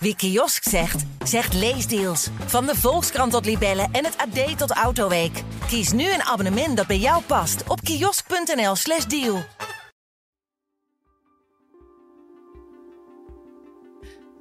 [0.00, 2.28] Wie kiosk zegt, zegt leesdeals.
[2.46, 5.42] Van de Volkskrant tot Libellen en het AD tot Autoweek.
[5.66, 9.42] Kies nu een abonnement dat bij jou past op kiosk.nl/slash deal.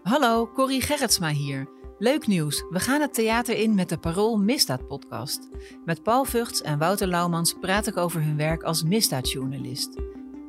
[0.04, 1.70] Hallo, Corrie Gerritsma hier.
[2.00, 5.50] Leuk nieuws, we gaan het theater in met de Parool Misdaad podcast.
[5.86, 9.90] Met Paul Vugts en Wouter Laumans praat ik over hun werk als misdaadjournalist.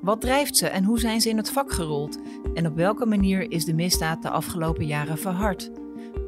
[0.00, 2.18] Wat drijft ze en hoe zijn ze in het vak gerold?
[2.54, 5.70] En op welke manier is de misdaad de afgelopen jaren verhard?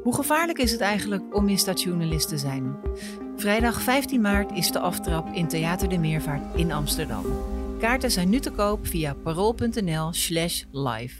[0.03, 2.75] Hoe gevaarlijk is het eigenlijk om misdaadjournalist te zijn?
[3.35, 7.25] Vrijdag 15 maart is de aftrap in Theater de Meervaart in Amsterdam.
[7.79, 11.15] Kaarten zijn nu te koop via parool.nl/slash live.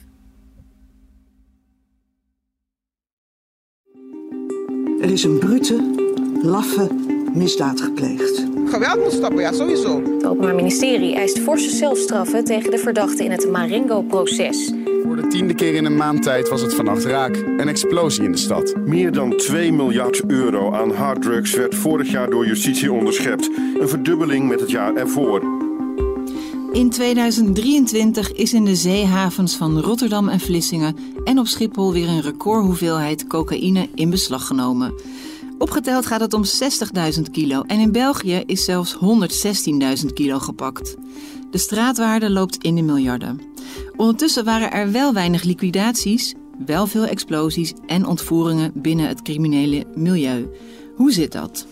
[5.01, 5.93] Er is een brute,
[6.41, 6.89] laffe
[7.33, 8.50] misdaad gepleegd.
[8.71, 10.03] Geweld moet stoppen, ja, sowieso.
[10.03, 14.73] Het Openbaar Ministerie eist forse zelfstraffen tegen de verdachten in het Marengo-proces.
[15.03, 17.35] Voor de tiende keer in een maand tijd was het vannacht raak.
[17.35, 18.75] Een explosie in de stad.
[18.85, 23.49] Meer dan 2 miljard euro aan harddrugs werd vorig jaar door justitie onderschept.
[23.79, 25.43] Een verdubbeling met het jaar ervoor.
[26.71, 32.21] In 2023 is in de zeehavens van Rotterdam en Vlissingen en op Schiphol weer een
[32.21, 34.93] recordhoeveelheid cocaïne in beslag genomen.
[35.61, 36.43] Opgeteld gaat het om
[37.15, 40.95] 60.000 kilo en in België is zelfs 116.000 kilo gepakt.
[41.51, 43.41] De straatwaarde loopt in de miljarden.
[43.95, 46.33] Ondertussen waren er wel weinig liquidaties,
[46.65, 50.49] wel veel explosies en ontvoeringen binnen het criminele milieu.
[50.95, 51.65] Hoe zit dat?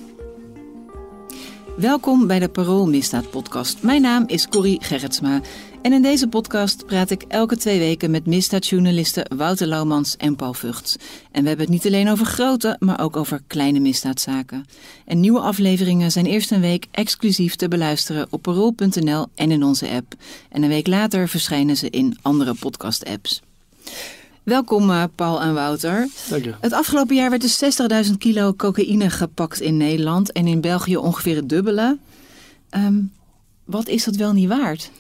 [1.77, 3.83] Welkom bij de Parool Misdaad Podcast.
[3.83, 5.41] Mijn naam is Corrie Gerritsma
[5.81, 10.53] en in deze podcast praat ik elke twee weken met misdaadjournalisten Wouter Laumans en Paul
[10.53, 10.95] Vugts.
[11.31, 14.65] En we hebben het niet alleen over grote, maar ook over kleine misdaadzaken.
[15.05, 19.89] En nieuwe afleveringen zijn eerst een week exclusief te beluisteren op parool.nl en in onze
[19.89, 20.13] app.
[20.49, 23.41] En een week later verschijnen ze in andere podcast-apps.
[24.43, 26.07] Welkom uh, Paul en Wouter.
[26.29, 26.53] Dank je.
[26.59, 31.35] Het afgelopen jaar werd dus 60.000 kilo cocaïne gepakt in Nederland en in België ongeveer
[31.35, 31.97] het dubbele.
[32.71, 33.11] Um,
[33.65, 34.91] wat is dat wel niet waard?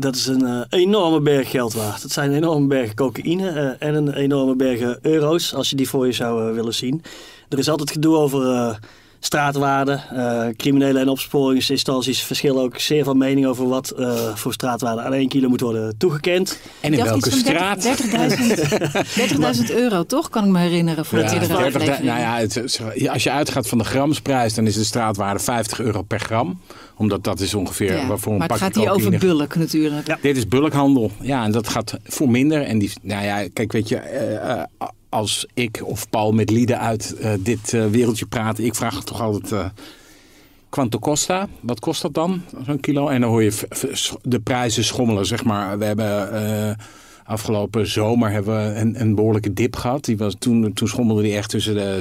[0.00, 2.02] Dat is een uh, enorme berg geld waard.
[2.02, 6.06] Het zijn enorme bergen cocaïne uh, en een enorme bergen euro's, als je die voor
[6.06, 7.02] je zou willen zien.
[7.48, 8.78] Er is altijd gedoe over
[9.20, 10.00] straatwaarde.
[10.12, 15.12] Uh, criminele en opsporingsinstanties verschillen ook zeer van mening over wat uh, voor straatwaarde aan
[15.12, 16.60] één kilo moet worden toegekend.
[16.80, 17.84] En in welke straat?
[17.84, 20.28] 30.000 30 euro, toch?
[20.28, 23.78] Kan ik me herinneren voor ja, de 30, Nou ja, het, als je uitgaat van
[23.78, 26.60] de gramsprijs, dan is de straatwaarde 50 euro per gram
[26.98, 30.06] omdat dat is ongeveer ja, waarvoor een Maar het gaat hier over bulk natuurlijk.
[30.06, 30.18] Ja.
[30.20, 31.10] Dit is bulkhandel.
[31.20, 32.62] Ja, en dat gaat voor minder.
[32.62, 33.96] En die, nou ja, kijk, weet je,
[34.80, 39.20] uh, als ik of Paul met lieden uit uh, dit wereldje praten, ik vraag toch
[39.20, 39.72] altijd.
[40.68, 41.48] Quanto costa?
[41.60, 43.08] Wat kost dat dan, zo'n kilo?
[43.08, 43.60] En dan hoor je
[44.22, 45.78] de prijzen schommelen, zeg maar.
[45.78, 46.76] We hebben
[47.28, 50.04] afgelopen zomer hebben we een, een behoorlijke dip gehad.
[50.04, 51.98] Die was, toen, toen schommelde die echt tussen de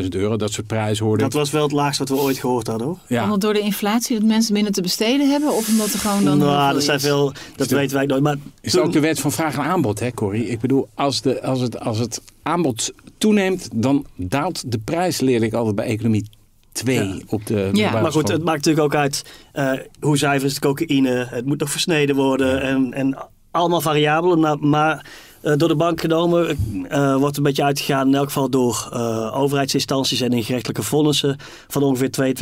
[0.00, 0.36] 16.500 17.000 euro.
[0.36, 1.24] Dat soort prijzen hoorden.
[1.24, 2.98] Dat was wel het laagste wat we ooit gehoord hadden hoor.
[3.08, 3.22] Ja.
[3.22, 5.52] Omdat door de inflatie dat mensen minder te besteden hebben?
[5.52, 6.38] Of omdat er gewoon dan...
[6.38, 7.32] Nou, er zijn veel...
[7.56, 8.22] Dat de, weten wij nooit.
[8.22, 10.48] Maar is toen, ook de wet van vraag en aanbod, hè Corrie?
[10.48, 15.46] Ik bedoel, als, de, als, het, als het aanbod toeneemt, dan daalt de prijs, leerde
[15.46, 16.24] ik altijd bij economie
[16.72, 17.18] 2 ja.
[17.26, 20.60] op de Ja, maar goed, het maakt natuurlijk ook uit uh, hoe zuiver is de
[20.60, 21.26] cocaïne.
[21.30, 23.16] Het moet nog versneden worden en, en
[23.54, 25.06] allemaal variabelen, maar
[25.42, 26.58] uh, door de bank genomen
[26.90, 31.36] uh, wordt een beetje uitgegaan, in elk geval door uh, overheidsinstanties en in gerechtelijke vonnissen,
[31.68, 32.36] van ongeveer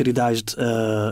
[0.55, 0.57] 22.000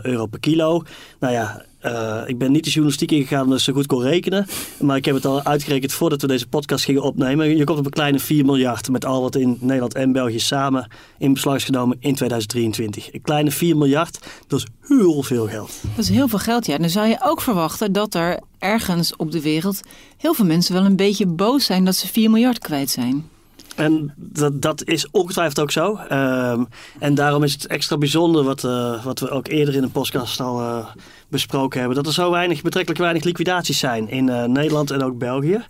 [0.02, 0.82] euro per kilo.
[1.18, 4.46] Nou ja, uh, ik ben niet de journalistiek ingegaan omdat ze goed kon rekenen.
[4.80, 7.56] Maar ik heb het al uitgerekend voordat we deze podcast gingen opnemen.
[7.56, 10.86] Je komt op een kleine 4 miljard met al wat in Nederland en België samen
[11.18, 13.12] in beslag is genomen in 2023.
[13.12, 15.72] Een kleine 4 miljard, dat is heel veel geld.
[15.96, 16.74] Dat is heel veel geld, ja.
[16.74, 19.80] En dan zou je ook verwachten dat er ergens op de wereld
[20.16, 23.30] heel veel mensen wel een beetje boos zijn dat ze 4 miljard kwijt zijn.
[23.76, 25.98] En dat, dat is ongetwijfeld ook zo.
[26.12, 26.68] Um,
[26.98, 30.40] en daarom is het extra bijzonder wat, uh, wat we ook eerder in de podcast
[30.40, 30.86] al uh,
[31.28, 31.96] besproken hebben.
[31.96, 35.64] Dat er zo weinig, betrekkelijk weinig liquidaties zijn in uh, Nederland en ook België.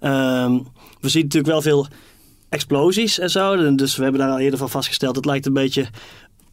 [0.00, 0.66] Um,
[1.00, 1.86] we zien natuurlijk wel veel
[2.48, 3.74] explosies en zo.
[3.74, 5.16] Dus we hebben daar al eerder van vastgesteld.
[5.16, 5.86] Het lijkt een beetje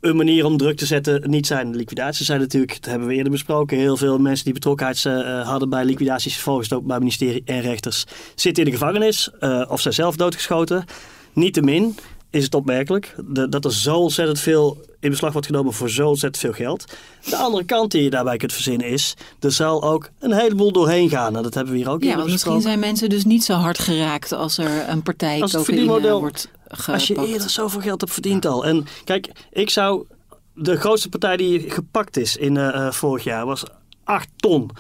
[0.06, 1.72] een manier om druk te zetten niet zijn.
[1.72, 5.48] De liquidaties zijn natuurlijk, dat hebben we eerder besproken, heel veel mensen die betrokkenheid uh,
[5.48, 8.06] hadden bij liquidaties, volgens het Openbaar Ministerie en rechters,
[8.36, 10.86] zitten in de gevangenis uh, of zijn zelf doodgeschoten.
[11.34, 11.96] Niettemin
[12.30, 16.08] is het opmerkelijk de, dat er zo ontzettend veel in beslag wordt genomen voor zo
[16.08, 16.86] ontzettend veel geld.
[17.30, 21.10] De andere kant die je daarbij kunt verzinnen is, er zal ook een heleboel doorheen
[21.10, 21.32] gaan.
[21.32, 23.80] Nou, dat hebben we hier ook Ja, want misschien zijn mensen dus niet zo hard
[23.80, 26.88] geraakt als er een partij als het verdienmodel wordt gepakt.
[26.90, 28.66] Als je eerder zoveel geld hebt verdiend al.
[28.66, 30.06] En kijk, ik zou...
[30.54, 33.64] De grootste partij die gepakt is in uh, vorig jaar was
[34.04, 34.72] 8 ton.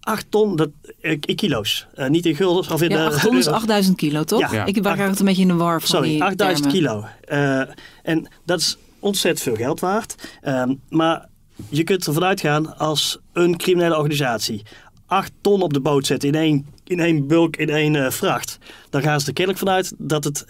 [0.00, 0.68] 8 ton dat,
[1.00, 1.86] eh, in kilo's.
[1.94, 2.68] Eh, niet in guldens.
[2.70, 3.60] Of in Ja, de 8 ton is euro's.
[3.60, 4.52] 8000 kilo, toch?
[4.52, 4.64] Ja.
[4.64, 6.90] Ik waar het een beetje in de war van Sorry, die 8000 termen.
[6.90, 7.04] kilo.
[7.20, 10.14] Eh, en dat is ontzettend veel geld waard.
[10.40, 11.28] Ehm, maar
[11.68, 14.62] je kunt ervan uitgaan als een criminele organisatie
[15.06, 18.58] 8 ton op de boot zet in één, in één bulk, in één eh, vracht.
[18.90, 20.44] Dan gaan ze er kennelijk vanuit dat het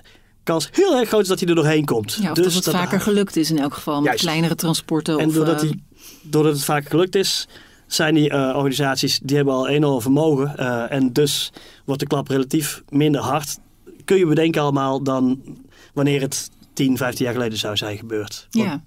[0.46, 2.18] kans heel erg groot is dat hij er doorheen komt.
[2.20, 3.96] Ja, of Dus dat het dat- vaker gelukt is in elk geval.
[3.96, 4.20] Met Juist.
[4.22, 5.18] kleinere transporten.
[5.18, 5.82] En of, doordat, eh, die,
[6.22, 7.48] doordat het vaak gelukt is,
[7.86, 10.56] zijn die eh, organisaties, die hebben al enorm vermogen.
[10.58, 11.52] eh, en dus
[11.84, 13.58] wordt de klap relatief minder hard.
[14.04, 15.40] Kun je bedenken allemaal dan
[15.94, 18.46] wanneer het 10, 15 jaar geleden zou zijn gebeurd.
[18.50, 18.82] Want Ja.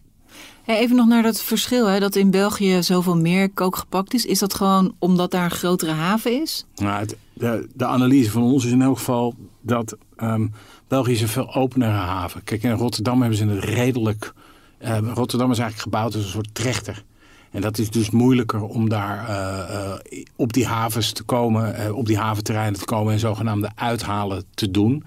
[0.66, 4.26] Even nog naar dat verschil, hè, dat in België zoveel meer kook gepakt is.
[4.26, 6.66] Is dat gewoon omdat daar een grotere haven is?
[6.76, 10.48] Nou, het- de, de analyse van ons is in elk geval dat ehm,
[10.88, 12.44] België is een veel openere haven.
[12.44, 14.34] Kijk, in Rotterdam hebben ze het redelijk...
[14.78, 17.04] eh, Rotterdam is eigenlijk gebouwd als een soort trechter.
[17.52, 20.00] En dat is dus moeilijker om daar eh, eh,
[20.36, 24.72] op die havens te komen, eh, op die haventerreinen te komen en zogenaamde uithalen te
[24.72, 25.04] doen.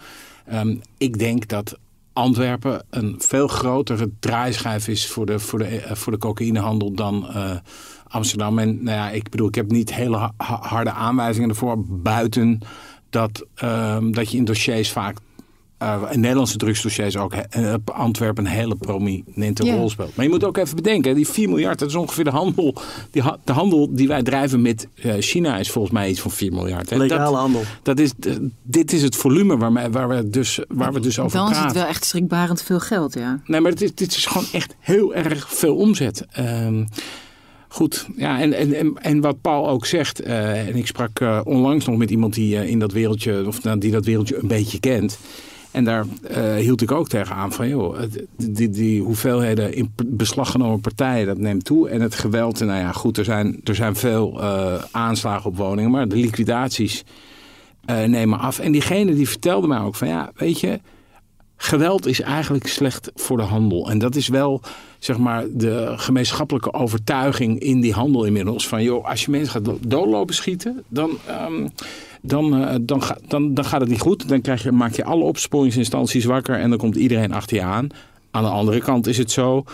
[0.46, 1.78] Ehm, ik denk dat
[2.12, 7.26] Antwerpen een veel grotere draaischijf is voor de, voor de, voor de cocaïnehandel dan
[8.12, 8.58] Amsterdam.
[8.58, 12.58] En nou ja, ik bedoel, ik heb niet hele ha- ha- harde aanwijzingen ervoor, buiten
[13.10, 15.16] dat, ehm, dat je in dossiers vaak,
[15.78, 20.16] eh, in Nederlandse drugsdossiers ook, eh, Antwerpen een hele prominente rol speelt.
[20.16, 22.74] Maar je moet ook even bedenken, die 4 miljard, dat is ongeveer de handel,
[23.10, 26.30] die, ha- de handel die wij drijven met eh, China is volgens mij iets van
[26.30, 26.90] 4 miljard.
[26.90, 26.96] hè.
[26.96, 27.62] legale Dat- handel.
[27.82, 28.12] dat is,
[28.62, 31.68] dit is het volume waar, waar, we, dus, waar we dus over Dan is praten.
[31.68, 33.40] het wel echt schrikbarend veel geld, ja.
[33.44, 36.26] Nee, maar dit is, dit is gewoon echt heel erg veel omzet.
[36.32, 36.84] Ehm,
[37.72, 41.86] goed, ja, en, en, en, wat Paul ook zegt, eh, en ik sprak eh, onlangs
[41.86, 44.80] nog met iemand die eh, in dat wereldje, of nou, die dat wereldje een beetje
[44.80, 45.18] kent.
[45.70, 46.06] En daar
[46.56, 47.98] hield ik ook tegen aan van, joh,
[48.36, 51.88] die, die hoeveelheden in beslag genomen partijen, dat neemt toe.
[51.88, 54.42] En het geweld, nou ja, goed, er zijn, er zijn veel
[54.90, 57.04] aanslagen op woningen, maar de liquidaties
[58.06, 58.58] nemen af.
[58.58, 60.80] En diegene die vertelde mij ook van, ja, weet je,
[61.64, 63.90] geweld is eigenlijk slecht voor de handel.
[63.90, 64.60] En dat is wel,
[64.98, 68.68] zeg maar, de gemeenschappelijke overtuiging in die handel inmiddels.
[68.68, 71.68] Van, joh, als je mensen gaat do- doodlopen schieten, dan, ehm,
[72.20, 74.28] dan, eh, dan, ga- dan, dan gaat het niet goed.
[74.28, 77.88] Dan krijg je, maak je alle opsporingsinstanties wakker en dan komt iedereen achter je aan.
[78.30, 79.64] Aan de andere kant is het zo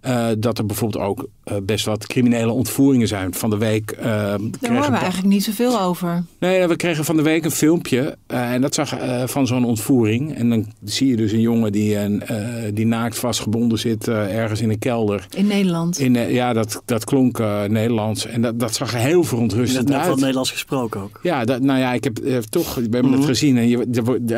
[0.00, 3.34] eh, dat er bijvoorbeeld ook eh, best wat criminele ontvoeringen zijn.
[3.34, 6.24] Van de week eh, Daar horen we eigenlijk niet zoveel over.
[6.38, 9.64] Nee, we kregen van de week een filmpje eh, en dat zag eh, van zo'n
[9.64, 10.34] ontvoering.
[10.34, 12.44] En dan zie je dus een jongen die, een, eh,
[12.74, 15.26] die naakt vastgebonden zit eh, ergens in een kelder.
[15.36, 15.98] In Nederland.
[15.98, 19.88] In, ja, dat, dat klonk eh, Nederlands en dat, dat zag heel Je verontrustend hebt
[19.90, 20.18] net van uit.
[20.20, 21.20] Nederlands gesproken ook.
[21.22, 23.28] Ja, dat, nou ja, ik heb eh, toch, we hebben het Mhm.
[23.28, 23.56] gezien.
[23.56, 23.86] En je,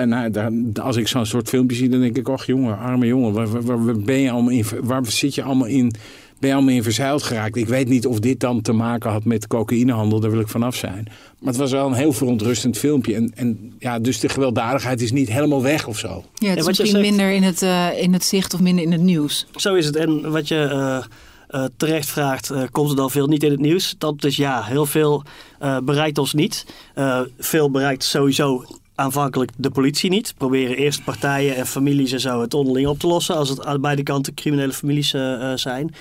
[0.06, 3.62] nou, als ik zo'n soort filmpje zie, dan denk ik, och jongen, arme jongen, waar,
[3.62, 5.93] waar, waar ben je allemaal in, waar zit je allemaal in,
[6.39, 7.56] ben je allemaal in verzeild geraakt?
[7.56, 10.75] Ik weet niet of dit dan te maken had met cocaïnehandel, daar wil ik vanaf
[10.77, 11.05] zijn.
[11.39, 13.15] Maar het was wel een heel verontrustend filmpje.
[13.15, 16.25] En, en ja, dus de gewelddadigheid is niet helemaal weg of zo.
[16.35, 18.93] Ja, het is misschien zegt- minder in het, eh, in het zicht of minder in
[18.93, 19.47] het nieuws.
[19.56, 19.97] Zo is het.
[19.97, 21.05] En wat je eh,
[21.49, 23.94] eh, terecht vraagt, eh, komt er dan veel niet in het nieuws?
[23.99, 25.23] Dat is ja, heel veel
[25.59, 26.67] eh, bereikt ons niet.
[26.94, 28.65] Eh, veel bereikt sowieso
[28.99, 30.35] aanvankelijk de politie niet.
[30.37, 33.81] Proberen eerst partijen en families en zo het onderling op te lossen als het aan
[33.81, 35.95] beide kanten criminele families eh, eh, zijn.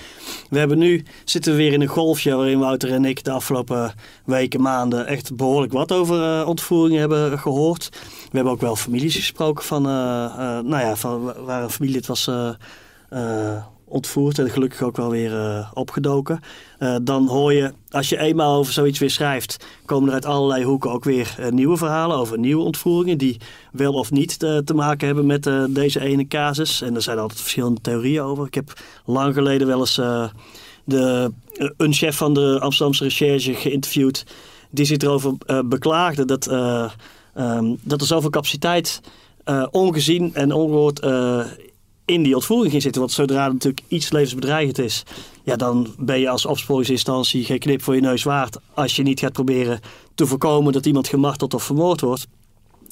[0.50, 3.94] We hebben nu, zitten we weer in een golfje waarin Wouter en ik de afgelopen
[4.24, 7.88] weken, maanden echt behoorlijk wat over eh, ontvoeringen hebben gehoord.
[8.30, 12.26] We hebben ook wel families gesproken van, nou ja, van waar een familielid was
[13.08, 16.40] eh, eh, ontvoerd en gelukkig ook wel weer eh, opgedoken.
[16.78, 20.64] Eh, dan hoor je, als je eenmaal over zoiets weer schrijft, komen er uit allerlei
[20.64, 23.36] hoeken ook weer eh, nieuwe verhalen over nieuwe ontvoeringen die
[23.72, 26.82] wel of niet te maken hebben met deze ene casus.
[26.82, 28.46] En er zijn altijd verschillende theorieën over.
[28.46, 28.72] Ik heb
[29.04, 30.00] lang geleden wel eens
[30.84, 31.32] de,
[31.76, 34.24] een chef van de Amsterdamse recherche geïnterviewd
[34.70, 36.90] die zich erover beklaagde dat, eh,
[37.34, 39.00] ehm, dat er zoveel capaciteit
[39.70, 41.44] ongezien en ongehoord eh,
[42.08, 43.00] in die ontvoering ging zitten.
[43.00, 45.02] Want zodra er natuurlijk iets levensbedreigend is,
[45.42, 48.58] ja, dan ben je als opsporingsinstantie geen knip voor je neus waard.
[48.74, 49.80] Als je niet gaat proberen
[50.14, 52.26] te voorkomen dat iemand gemarteld of vermoord wordt.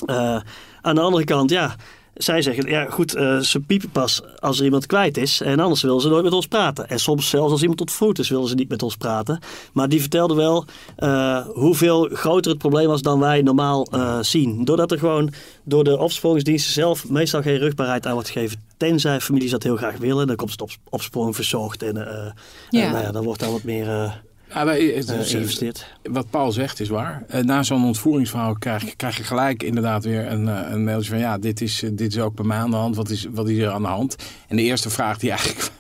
[0.06, 0.40] Eh,
[0.80, 1.76] aan de andere kant, ja,
[2.14, 5.40] zij zeggen, ja goed, eh, ze piepen pas als er iemand kwijt is.
[5.40, 6.88] En anders willen ze nooit met ons praten.
[6.88, 9.38] En soms zelfs als iemand ontvoerd is, willen ze niet met ons praten.
[9.73, 10.64] Maar die vertelde wel
[10.96, 13.87] eh, hoeveel groter het probleem was dan wij normaal
[14.20, 14.64] zien.
[14.64, 15.32] Doordat er gewoon
[15.64, 18.65] door de opsporingsdiensten zelf meestal geen rugbaarheid aan wordt gegeven.
[18.76, 20.26] Tenzij families dat heel graag willen.
[20.26, 21.83] Dan komt het op opsporing verzocht.
[21.83, 22.33] En eh,
[22.71, 22.85] Ja.
[22.87, 24.12] eh, nou ja, dan wordt daar wat meer eh,
[24.54, 25.87] Ja, maar, eh, eh, is- geïnvesteerd.
[26.02, 27.25] wat Paul zegt is waar.
[27.28, 31.11] Eh, Na zo'n ontvoeringsverhaal krijg, je- krijg je gelijk inderdaad weer een, eh, een mailtje
[31.11, 31.18] van...
[31.18, 32.97] ja, dit is, eh, dit is ook bij mij aan de hand.
[32.97, 34.16] Wat is, wat is er aan de hand?
[34.49, 35.71] En de eerste vraag die eigenlijk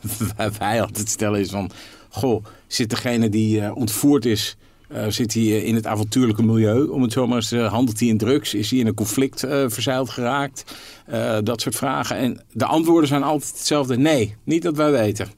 [0.58, 1.70] wij altijd stellen is van...
[2.08, 4.56] goh, zit degene die eh, ontvoerd is
[4.88, 8.08] Eh, zit hij eh, in het avontuurlijke milieu, om het zo maar eens Handelt hij
[8.08, 8.54] in drugs?
[8.54, 10.64] Is hij in een conflict eh, verzeild geraakt?
[11.42, 12.16] Dat soort vragen.
[12.16, 13.96] En de antwoorden zijn altijd hetzelfde.
[13.96, 15.28] Nee, niet dat wij weten.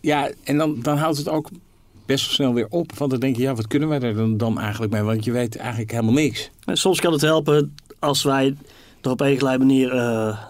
[0.00, 1.48] Ja, en dan, dan houdt het ook
[2.06, 2.92] best wel snel weer op.
[2.98, 5.02] Want dan denk je, ja, wat kunnen wij er dan, dan eigenlijk mee?
[5.02, 6.50] Want je weet eigenlijk helemaal niks.
[6.64, 8.56] Soms kan het helpen als wij
[9.02, 9.88] er op een gelijke manier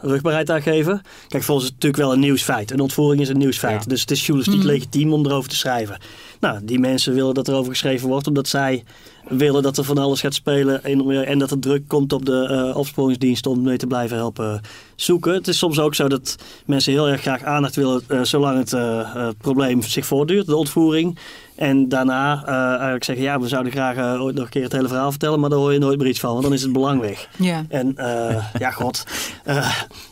[0.02, 1.02] rugbaarheid aan geven.
[1.28, 2.70] Kijk, volgens natuurlijk wel een nieuwsfeit.
[2.70, 3.82] Een ontvoering is een nieuwsfeit.
[3.82, 3.88] Ja.
[3.88, 5.96] Dus het is journalistiek legitiem om erover te schrijven.
[6.40, 8.84] Nou, die mensen willen dat er over geschreven wordt, omdat zij
[9.28, 10.84] willen dat er van alles gaat spelen.
[10.84, 14.60] En, en dat er druk komt op de eh opsporingsdienst om mee te blijven helpen
[14.96, 15.32] zoeken.
[15.34, 16.36] Het is soms ook zo dat
[16.66, 20.56] mensen heel erg graag aandacht willen, eh, zolang het eh, eh, probleem zich voortduurt, de
[20.56, 21.18] ontvoering.
[21.56, 24.88] En daarna eh, eigenlijk zeggen, ja, we zouden graag ooit nog een keer het hele
[24.88, 27.00] verhaal vertellen, maar daar hoor je nooit meer iets van, want dan is het belang
[27.00, 27.28] weg.
[27.38, 27.64] Ja.
[27.68, 29.04] En eh, ja, god.
[29.44, 29.56] eh,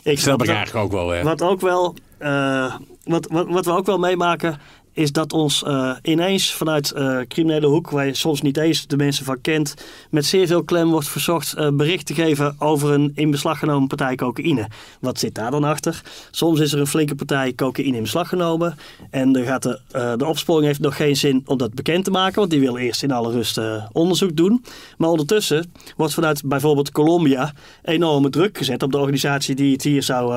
[0.02, 1.08] ik Dat snap ik het eigenlijk ook wel.
[1.08, 1.22] Hè.
[1.22, 2.74] Wat ook wel, eh,
[3.04, 4.58] wat, wat, wat we ook wel meemaken,
[5.00, 8.96] is dat ons eh, ineens vanuit eh criminele hoek, waar je soms niet eens de
[8.96, 9.74] mensen van kent,
[10.10, 13.88] met zeer veel klem wordt verzocht eh, bericht te geven over een in beslag genomen
[13.88, 14.68] partij cocaïne.
[15.00, 16.02] Wat zit daar dan achter?
[16.30, 18.76] Soms is er een flinke partij cocaïne in beslag genomen
[19.10, 19.80] en dan gaat de,
[20.16, 23.02] de opsporing heeft nog geen zin om dat bekend te maken, want die wil eerst
[23.02, 23.60] in alle rust
[23.92, 24.64] onderzoek doen.
[24.98, 27.52] Maar ondertussen wordt vanuit bijvoorbeeld Colombia
[27.82, 30.34] enorme druk gezet op de organisatie die het hier zou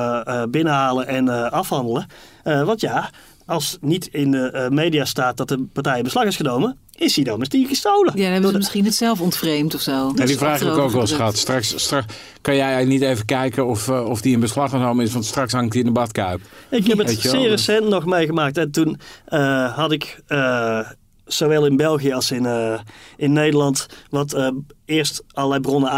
[0.50, 2.06] binnenhalen en afhandelen.
[2.42, 3.10] Want ja,
[3.46, 7.14] als niet in de eh, media staat dat de partij in beslag is genomen, is
[7.16, 8.12] hij dan misschien gestolen.
[8.16, 10.12] Ja, dan hebben ze misschien het zelf ontvreemd of zo.
[10.16, 11.36] Ja, die vraag heb ik ook wel eens gehad.
[11.36, 15.12] Straks, straks kan jij niet even kijken of, eh, of die in beslag genomen is,
[15.12, 16.40] want straks hangt hij in de badkuip.
[16.70, 18.56] Ik heb het zeer dat- recent nog meegemaakt.
[18.58, 20.88] En toen eh, had ik eh,
[21.24, 22.80] zowel in België als in, eh,
[23.16, 24.48] in Nederland wat eh,
[24.84, 25.90] eerst allerlei bronnen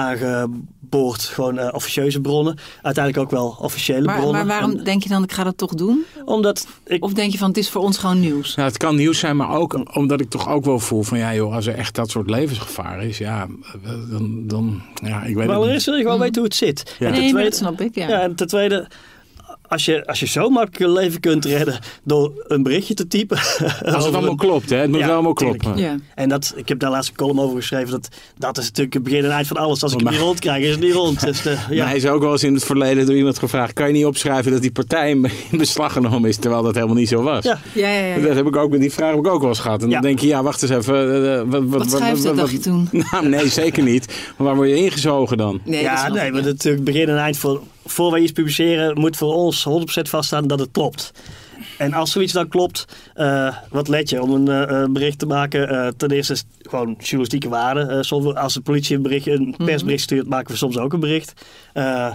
[0.90, 1.22] aangeboord.
[1.22, 2.58] Gewoon eh, officieuze bronnen.
[2.82, 4.46] Uiteindelijk ook wel officiële Maar, bronnen.
[4.46, 6.04] maar waarom En- denk je dan, ik ga dat toch doen?
[6.24, 8.54] omdat ik Of denk je van, het is voor ons gewoon nieuws?
[8.54, 11.34] Nou, het kan nieuws zijn, maar ook omdat ik toch ook wel voel van ja
[11.34, 13.46] joh, als er echt dat soort levensgevaar is, ja,
[14.10, 15.48] dan, dan ja, ik weet Maar het niet.
[15.56, 16.94] allereerst wil je gewoon weten hoe het zit.
[16.98, 17.06] Ja.
[17.06, 18.08] En Nee, tweede- dat snap ik, ja.
[18.08, 18.86] Ja, en ten tweede,
[19.68, 23.36] als je, als je zo makkelijk een leven kunt redden door een berichtje te typen.
[23.36, 24.76] Als het allemaal een- klopt, hè?
[24.76, 25.76] Het moet Ja, wel allemaal kloppen.
[25.76, 25.96] Ja.
[26.14, 27.90] En dat, ik heb daar laatst een column over geschreven.
[27.90, 28.08] Dat,
[28.38, 29.82] dat is natuurlijk het begin en eind van alles.
[29.82, 31.20] Als ik Maar- hem niet rond krijg, is het niet rond.
[31.24, 31.76] Dus de, ja.
[31.76, 34.04] Maar hij is ook wel eens in het verleden door iemand gevraagd: kan je niet
[34.04, 37.44] opschrijven dat die partij in beslag genomen is, terwijl dat helemaal niet zo was?
[37.44, 37.58] Ja.
[37.72, 38.26] Ja, ja, ja.
[38.26, 39.82] Dat heb ik ook, die vraag heb ik ook wel eens gehad.
[39.82, 39.92] En Ja.
[39.92, 40.94] dan denk je, ja, wacht eens even.
[40.94, 42.88] eh, eh, wat, Wat schrijft dat, dacht je toen?
[43.10, 44.06] Nou, nee, zeker niet.
[44.36, 45.60] Maar waar word je ingezogen dan?
[45.64, 47.36] Nee, ja, nee, maar natuurlijk begin en eind.
[47.36, 51.10] Voor, voor wij iets publiceren, moet voor ons 100% vaststaan dat het klopt.
[51.78, 55.68] En als zoiets dan klopt, eh, wat let je om een eh, bericht te maken?
[55.68, 57.80] Eh, ten eerste is het gewoon journalistieke waarde.
[57.80, 59.64] Eh, soms, als de politie een, bericht, een Mhm.
[59.64, 61.32] persbericht stuurt, maken we soms ook een bericht.
[61.72, 62.06] Eh,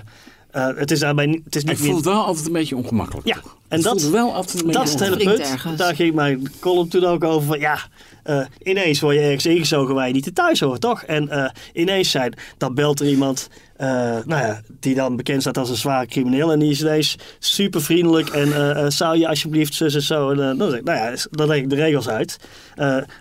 [0.52, 2.76] eh, het is daarbij niet, het is Ik niet voel het wel altijd een beetje
[2.76, 3.28] ongemakkelijk.
[3.28, 5.40] Ja, en Het dat, wel altijd een beetje dat is het hele punt.
[5.40, 5.78] ergens.
[5.78, 7.48] Daar ging mijn column toen ook over.
[7.48, 7.78] Van, ja,
[8.24, 11.04] eh, ineens word je ergens ingezogen waar je niet te thuis hoort, toch?
[11.04, 13.50] En eh, ineens zijn, dan belt er iemand
[13.82, 13.88] eh,
[14.26, 16.52] nou ja, die dan bekend staat als een zware crimineel.
[16.52, 18.30] En die is ineens super vriendelijk.
[18.30, 20.30] En eh, eh, zou je alsjeblieft zus en zo.
[20.30, 22.38] En, dan, ik, nou ja, dan leg ik de regels uit.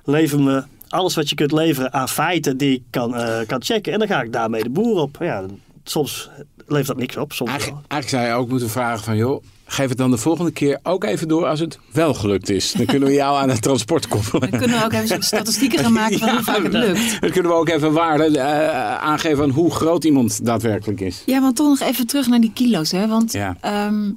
[0.04, 3.14] Lever me alles wat je kunt leveren aan feiten die ik kan,
[3.46, 3.92] kan checken.
[3.92, 5.16] En dan ga ik daarmee de boer op.
[5.20, 5.44] Ja,
[5.84, 6.30] soms
[6.66, 9.98] levert dat niks op, soms eigenlijk zou je ook moeten vragen van, joh, geef het
[9.98, 12.72] dan de volgende keer ook even door als het wel gelukt is.
[12.72, 14.50] Dan kunnen we jou aan het transport koppelen.
[14.50, 17.20] Dan kunnen we ook even statistieken gaan maken van hoe vaak het lukt.
[17.20, 21.22] Dan kunnen we ook even waarde eh, aangeven aan hoe groot iemand daadwerkelijk is.
[21.26, 22.90] Ja, want toch nog even terug naar die kilo's.
[22.90, 23.06] Hè?
[23.08, 23.56] Want Ja.
[23.60, 24.10] ehm,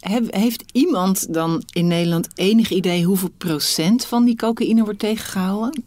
[0.00, 5.84] heb- heeft iemand dan in Nederland enig idee hoeveel procent van die cocaïne wordt tegengehouden?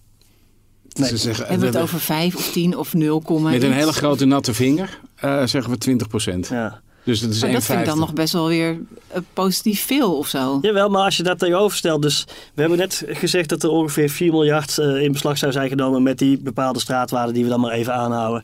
[0.93, 3.77] Ze zeggen, Hebben we het over 5 of 10 of 0, met een iets?
[3.79, 6.47] hele grote natte vinger eh, zeggen we 20 procent.
[6.47, 6.81] Ja.
[7.05, 7.53] Dus dat is Maar 1,50.
[7.53, 10.59] dat vind ik dan nog best wel weer eh, positief veel of zo.
[10.61, 12.01] Jawel, maar als je dat tegenover stelt.
[12.01, 15.69] Dus we hebben net gezegd dat er ongeveer 4 miljard eh, in beslag zou zijn
[15.69, 18.43] genomen met die bepaalde straatwaarde die we dan maar even aanhouden.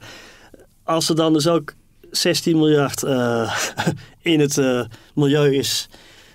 [0.84, 1.74] Als er dan dus ook
[2.12, 3.58] 16 miljard eh,
[4.22, 4.82] in het eh,
[5.13, 5.89] milieu is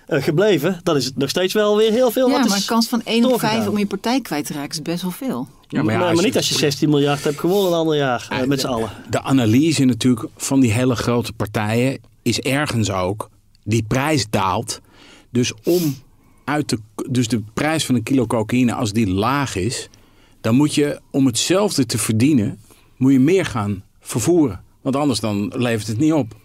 [0.05, 2.29] eh, gebleven, dan is het nog steeds wel weer heel veel.
[2.29, 3.69] Ja, maar een kans van 1 op 5 doorgegaan.
[3.69, 5.47] om je partij kwijt te raken is best wel veel.
[5.67, 8.59] Ja, maar, ja, maar niet als je 16 miljard hebt gewonnen een ander jaar met
[8.59, 8.89] z'n allen.
[9.09, 13.29] De analyse natuurlijk van die hele grote partijen is ergens ook,
[13.63, 14.81] die prijs daalt.
[15.29, 15.95] Dus om
[16.43, 16.79] uit de,
[17.09, 19.89] dus de prijs van een kilo cocaïne, als die laag is,
[20.41, 22.59] dan moet je om hetzelfde te verdienen,
[22.97, 24.63] moet je meer gaan vervoeren.
[24.81, 26.35] Want anders dan levert het niet op.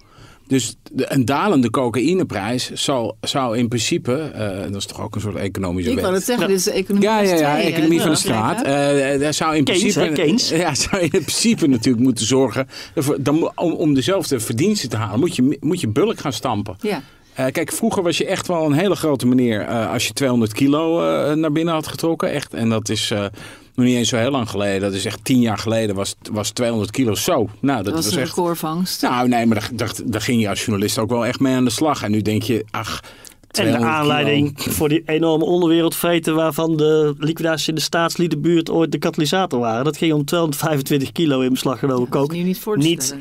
[0.46, 5.20] Dus de, een dalende cocaïneprijs zal, zou in principe, eh, dat is toch ook een
[5.20, 6.04] soort economische Ik wet.
[6.04, 8.20] wou het zeggen, dit is de economie Ja, van ja, ja, economie van de Ja,
[8.20, 8.62] straat.
[8.62, 10.49] Eh, daar zou in Keynes, principe, hè, Keynes.
[10.64, 12.68] Ja, zou in principe natuurlijk moeten zorgen.
[12.94, 16.32] ervoor- Dan, mo- om, om dezelfde verdiensten te halen, moet je, moet je bulk gaan
[16.32, 16.76] stampen.
[16.80, 17.02] Ja.
[17.34, 20.52] Eh, kijk, vroeger was je echt wel een hele grote meneer eh, als je 200
[20.52, 22.30] kilo eh, naar binnen had getrokken.
[22.30, 22.54] Echt.
[22.54, 23.25] En dat is, eh,
[23.75, 24.81] nog niet eens zo heel lang geleden.
[24.81, 25.95] Dat is echt tien jaar geleden.
[25.95, 27.49] Was, was 200 kilo zo.
[27.61, 28.29] Nou, dat, Dat was was een echt.
[28.35, 29.02] recordvangst.
[29.02, 31.64] Nou, nee, maar daar, daar, daar ging je als journalist ook wel echt mee aan
[31.64, 32.02] de slag.
[32.02, 33.00] En nu denk je, ach.
[33.52, 34.73] En de 200 aanleiding kilo.
[34.75, 39.85] voor die enorme onderwereldfeiten waarvan de liquidaties in de staatsliedenbuurt ooit de katalysator waren.
[39.85, 42.33] Dat ging om 225 kilo in beslag genomen kook.
[42.33, 43.17] nu niet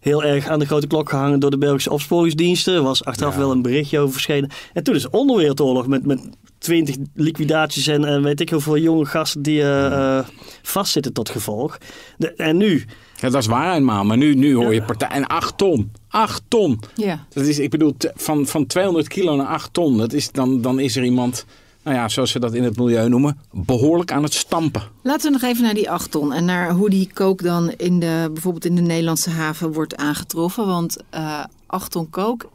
[0.00, 2.74] heel erg aan de grote klok gehangen door de Belgische opsporingsdiensten.
[2.74, 3.38] Er was achteraf Ja.
[3.38, 4.50] wel een berichtje over verschenen.
[4.72, 6.20] En toen is de onderwereldoorlog met, met
[6.58, 10.26] 20 liquidaties en, en weet ik hoeveel jonge gasten die eh, eh,
[10.62, 11.78] vastzitten tot gevolg.
[12.16, 12.84] De- en nu,
[13.20, 14.04] Ja, dat is waar eenmaal.
[14.04, 15.08] Maar nu, nu hoor je partij.
[15.08, 15.90] En 8 ton.
[16.08, 16.80] 8 ton.
[16.94, 17.26] Ja.
[17.28, 19.98] Dat is, ik bedoel, van, van 200 kilo naar 8 ton.
[19.98, 21.44] Dat is, dan, dan is er iemand,
[21.82, 24.82] nou ja, zoals ze dat in het milieu noemen, behoorlijk aan het stampen.
[25.02, 27.98] Laten we nog even naar die 8 ton en naar hoe die kook dan in
[28.00, 30.66] de, bijvoorbeeld in de Nederlandse haven wordt aangetroffen.
[30.66, 32.50] Want eh 8 ton kook,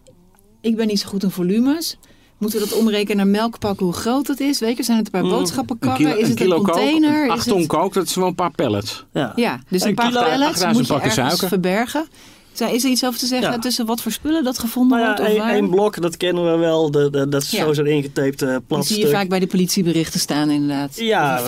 [0.61, 1.97] ik ben niet zo goed in volumes.
[2.41, 4.59] Moeten we dat omrekenen naar melkpakken, hoe groot het is?
[4.59, 5.97] Weet je, zijn het een paar Een boodschappenkarren?
[5.97, 7.29] kilo, is een het kilo een kook, container?
[7.29, 9.05] 8 Is ton het- kook, dat is wel een paar pallets.
[9.13, 9.33] ja.
[9.35, 11.47] Ja, dus een, Een paar kilo, pallets 8000 moet je ergens suiker.
[11.47, 12.07] verbergen.
[12.53, 13.59] Zijn- Is er iets over te zeggen Ja.
[13.59, 15.39] tussen wat voor spullen dat gevonden Nou wordt?
[15.39, 16.91] Of één blok, dat kennen we wel.
[16.91, 17.63] De, de- dat is Ja.
[17.63, 20.95] zo zo'n ingetaped eh, Die plat zie je vaak bij de politieberichten staan inderdaad.
[20.99, 21.41] Ja,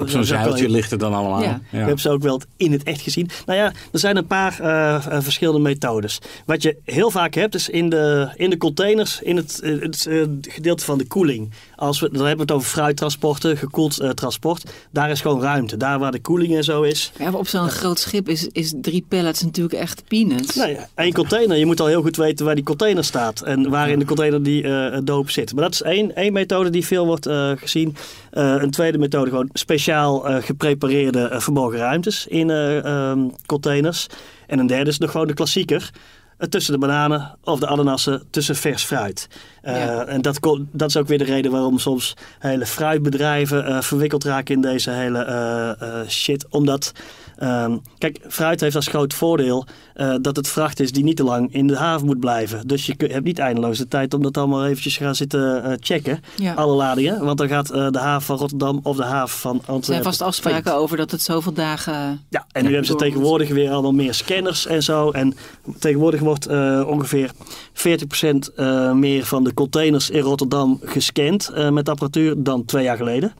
[0.00, 1.42] Op zo'n zeiltje ligt het dan allemaal.
[1.42, 1.60] Ja.
[1.72, 3.28] Ik heb ze ook wel in het echt gezien.
[3.46, 6.18] Nou ja, er zijn een paar eh, eh, verschillende methodes.
[6.46, 10.08] Wat je heel vaak hebt is in de, in de containers, in het, eh, het
[10.48, 11.50] gedeelte van de koeling.
[11.78, 14.70] Als we, dan hebben we het over fruittransporten, gekoeld eh, transport.
[14.90, 15.76] Daar is gewoon ruimte.
[15.76, 17.12] Daar waar de koeling en zo is.
[17.18, 20.54] Ja, op zo'n groot schip is, is drie pallets natuurlijk echt peanuts.
[20.54, 21.56] Nee, één container.
[21.56, 23.40] Je moet al heel goed weten waar die container staat.
[23.40, 25.54] En waar in de container die eh, doop zit.
[25.54, 27.96] Maar dat is één, één methode die veel wordt eh, gezien.
[28.30, 34.06] Een tweede methode, gewoon speciaal geprepareerde verborgen ruimtes in eh, ehm, containers.
[34.46, 35.90] En een derde is nog gewoon de klassieker.
[36.38, 39.28] Eh, tussen de bananen of de ananassen, tussen vers fruit.
[39.62, 40.04] Eh, Ja.
[40.06, 40.38] En dat,
[40.72, 44.90] dat is ook weer de reden waarom soms hele fruitbedrijven eh, verwikkeld raken in deze
[44.90, 46.46] hele shit.
[46.48, 46.92] Omdat,
[47.38, 51.24] ehm, kijk, fruit heeft als groot voordeel eh, dat het vracht is die niet te
[51.24, 52.66] lang in de haven moet blijven.
[52.66, 55.72] Dus je hebt niet eindeloos de tijd om dat allemaal eventjes te gaan zitten eh,
[55.80, 56.20] checken.
[56.36, 56.54] Ja.
[56.54, 57.24] Alle ladingen.
[57.24, 59.78] Want dan gaat eh, de haven van Rotterdam of de haven van Antwerpen.
[59.78, 62.24] Er zijn vast afspraken over dat het zoveel dagen...
[62.28, 65.10] Ja, en nu hebben ze tegenwoordig weer allemaal meer scanners en zo.
[65.10, 65.34] En
[65.78, 66.46] tegenwoordig wordt
[66.86, 67.30] ongeveer
[67.72, 73.32] 40% eh, meer van de containers in Rotterdam gescand met apparatuur dan twee jaar geleden.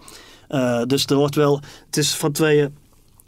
[0.86, 2.74] Dus er wordt wel, het is van tweeën,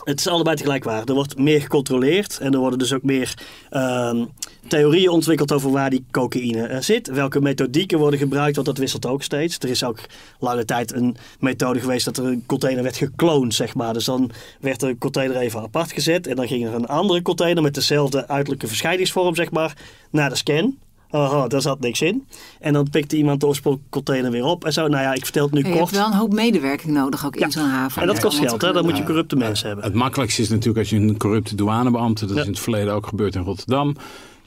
[0.04, 1.04] het is allebei tegelijk waar.
[1.04, 3.34] Er wordt meer gecontroleerd en er worden dus ook meer
[3.70, 4.24] ehm,
[4.68, 7.08] theorieën ontwikkeld over waar die cocaïne eh, zit.
[7.08, 9.58] Welke methodieken worden gebruikt, want dat wisselt ook steeds.
[9.58, 9.98] Er is ook
[10.38, 13.92] lange tijd een methode geweest dat er een container werd gekloond, zeg maar.
[13.92, 17.62] Dus dan werd de container even apart gezet en dan ging er een andere container
[17.62, 19.76] met dezelfde uiterlijke verscheidingsvorm, zeg maar,
[20.10, 20.78] naar de scan.
[21.10, 22.26] Oh, daar zat niks in.
[22.60, 24.88] En dan pikte iemand de oorspronkelijke container weer op en zo.
[24.88, 25.90] Nou ja, ik vertel het nu je hebt kort.
[25.90, 28.02] wel een hoop medewerking nodig ook in zo'n haven.
[28.02, 28.72] En dat kost geld, hè?
[28.72, 29.04] Dan moet je kunnen.
[29.06, 29.84] corrupte mensen hebben.
[29.84, 32.40] Het makkelijkste is natuurlijk als je een corrupte douanebeambte, dat Ja.
[32.40, 33.96] is in het verleden ook gebeurd in Rotterdam.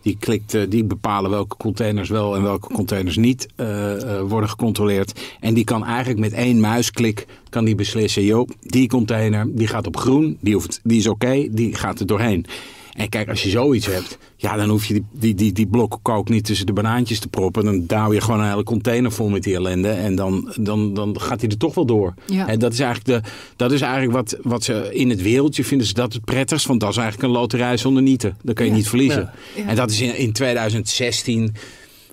[0.02, 4.50] Die, klikt, eh, die bepalen welke containers wel en welke containers niet eh, eh, worden
[4.50, 5.20] gecontroleerd.
[5.40, 9.88] En die kan eigenlijk met één muisklik kan die beslissen, joh, die container die gaat
[9.88, 12.46] op groen, die, hoeft, die is oké, die gaat er doorheen.
[12.94, 16.02] En kijk, als je zoiets hebt, ja, dan hoef je die, die, die, die blokken
[16.02, 17.66] kook niet tussen de banaantjes te proppen.
[17.66, 19.90] Dan douw je gewoon een hele container vol met die ellende.
[19.90, 22.14] En dan, dan, dan gaat hij er toch wel door.
[22.26, 22.48] Ja.
[22.48, 25.88] En dat is eigenlijk, de, dat is eigenlijk wat, wat ze in het wereldje vinden
[25.88, 26.68] ze dat het prettigst.
[26.68, 28.38] Want dat is eigenlijk een loterij zonder nieten.
[28.42, 28.78] Dat kan je Ja.
[28.78, 29.32] niet verliezen.
[29.56, 29.66] Ja.
[29.68, 31.56] En dat is in, in 2016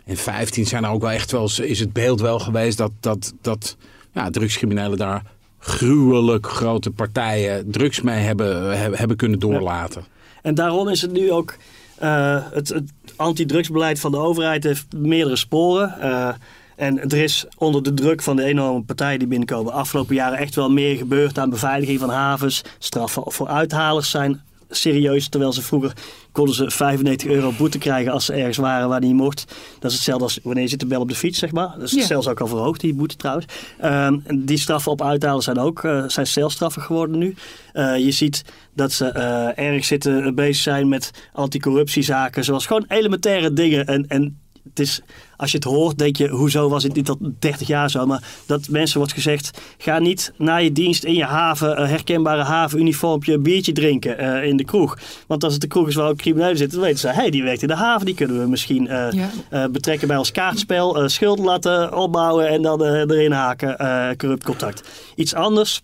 [0.04, 3.32] en 15 zijn er ook wel echt wel, is het beeld wel geweest dat, dat,
[3.40, 3.76] dat
[4.12, 5.22] ja, drugscriminelen daar
[5.58, 10.04] gruwelijk grote partijen drugs mee hebben, hebben kunnen doorlaten.
[10.42, 11.56] En daarom is het nu ook.
[11.98, 16.00] eh, het, het antidrugsbeleid van de overheid heeft meerdere sporen.
[16.00, 16.28] Eh,
[16.76, 20.54] en er is onder de druk van de enorme partijen die binnenkomen afgelopen jaren echt
[20.54, 22.62] wel meer gebeurd aan beveiliging van havens.
[22.78, 25.92] Straffen voor uithalers zijn serieus, terwijl ze vroeger
[26.32, 29.44] konden ze 95 euro boete krijgen als ze ergens waren waar niet mocht.
[29.78, 31.74] Dat is hetzelfde als wanneer je zit te bellen op de fiets, zeg maar.
[31.78, 32.06] Dat is Ja.
[32.06, 33.46] zelfs ook al verhoogd, die boete trouwens.
[33.78, 37.34] Ehm, die straffen op uithalen zijn ook eh, zijn celstraffen geworden nu.
[37.72, 43.52] Eh, je ziet dat ze eh, erg zitten bezig zijn met anticorruptiezaken, zoals gewoon elementaire
[43.52, 43.86] dingen.
[43.86, 45.00] En, en het is,
[45.36, 48.06] als je het hoort, denk je, hoezo was het niet al 30 jaar zo?
[48.06, 53.32] Maar dat mensen wordt gezegd, ga niet na je dienst in je haven, herkenbare havenuniformpje,
[53.32, 54.98] een biertje drinken eh, in de kroeg.
[55.26, 57.30] Want als het de kroeg is waar ook criminelen zitten, dan weten ze, hé, hey,
[57.30, 59.28] die werkt in de haven, die kunnen we misschien eh, Ja.
[59.50, 63.76] eh, betrekken bij ons kaartspel, schulden laten opbouwen en dan erin haken,
[64.16, 64.88] corrupt contact.
[65.14, 65.80] Iets anders,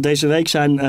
[0.00, 0.80] deze week zijn...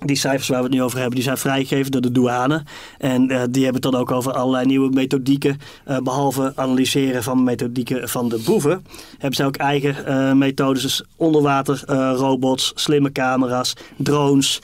[0.00, 2.62] eh, die cijfers waar we het nu over hebben, die zijn vrijgegeven door de douane.
[2.98, 5.60] En uh, die hebben het dan ook over allerlei nieuwe methodieken.
[5.88, 10.82] Uh, behalve analyseren van methodieken van de boeven, hebben ze ook eigen uh, methodes.
[10.82, 11.82] Dus onderwater
[12.16, 14.60] robots, slimme camera's, drones.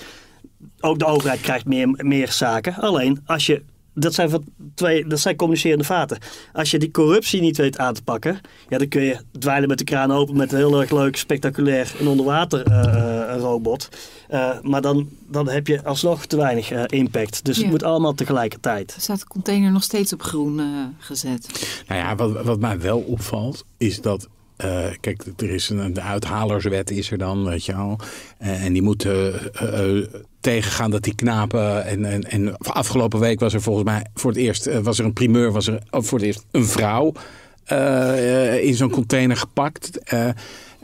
[0.81, 2.75] Ook de overheid krijgt meer, meer zaken.
[2.75, 3.63] Alleen als je
[3.99, 6.19] dat zijn, van twee, dat zijn communicerende vaten.
[6.53, 9.79] Als je die corruptie niet weet aan te pakken, ja, dan kun je dweilen met
[9.79, 13.89] de kraan open met een heel erg leuk, spectaculair een onderwater uh, robot.
[14.31, 17.45] Uh, maar dan, dan heb je alsnog te weinig uh, impact.
[17.45, 17.63] Dus ja.
[17.63, 18.95] het moet allemaal tegelijkertijd.
[18.95, 20.61] Er staat de container nog steeds op groen
[20.99, 21.69] gezet.
[21.89, 24.29] Nou ja, wat, wat mij wel opvalt, is dat
[24.65, 27.99] uh, kijk, er is een, de uithalerswet is er dan, weet je al.
[28.43, 29.35] Uh, en die moet uh,
[30.47, 31.85] tegengaan dat die knapen.
[31.85, 35.13] En, en, en afgelopen week was er volgens mij voor het eerst was er een
[35.13, 37.13] primeur, was er voor het eerst een vrouw
[38.61, 39.91] in zo'n container gepakt.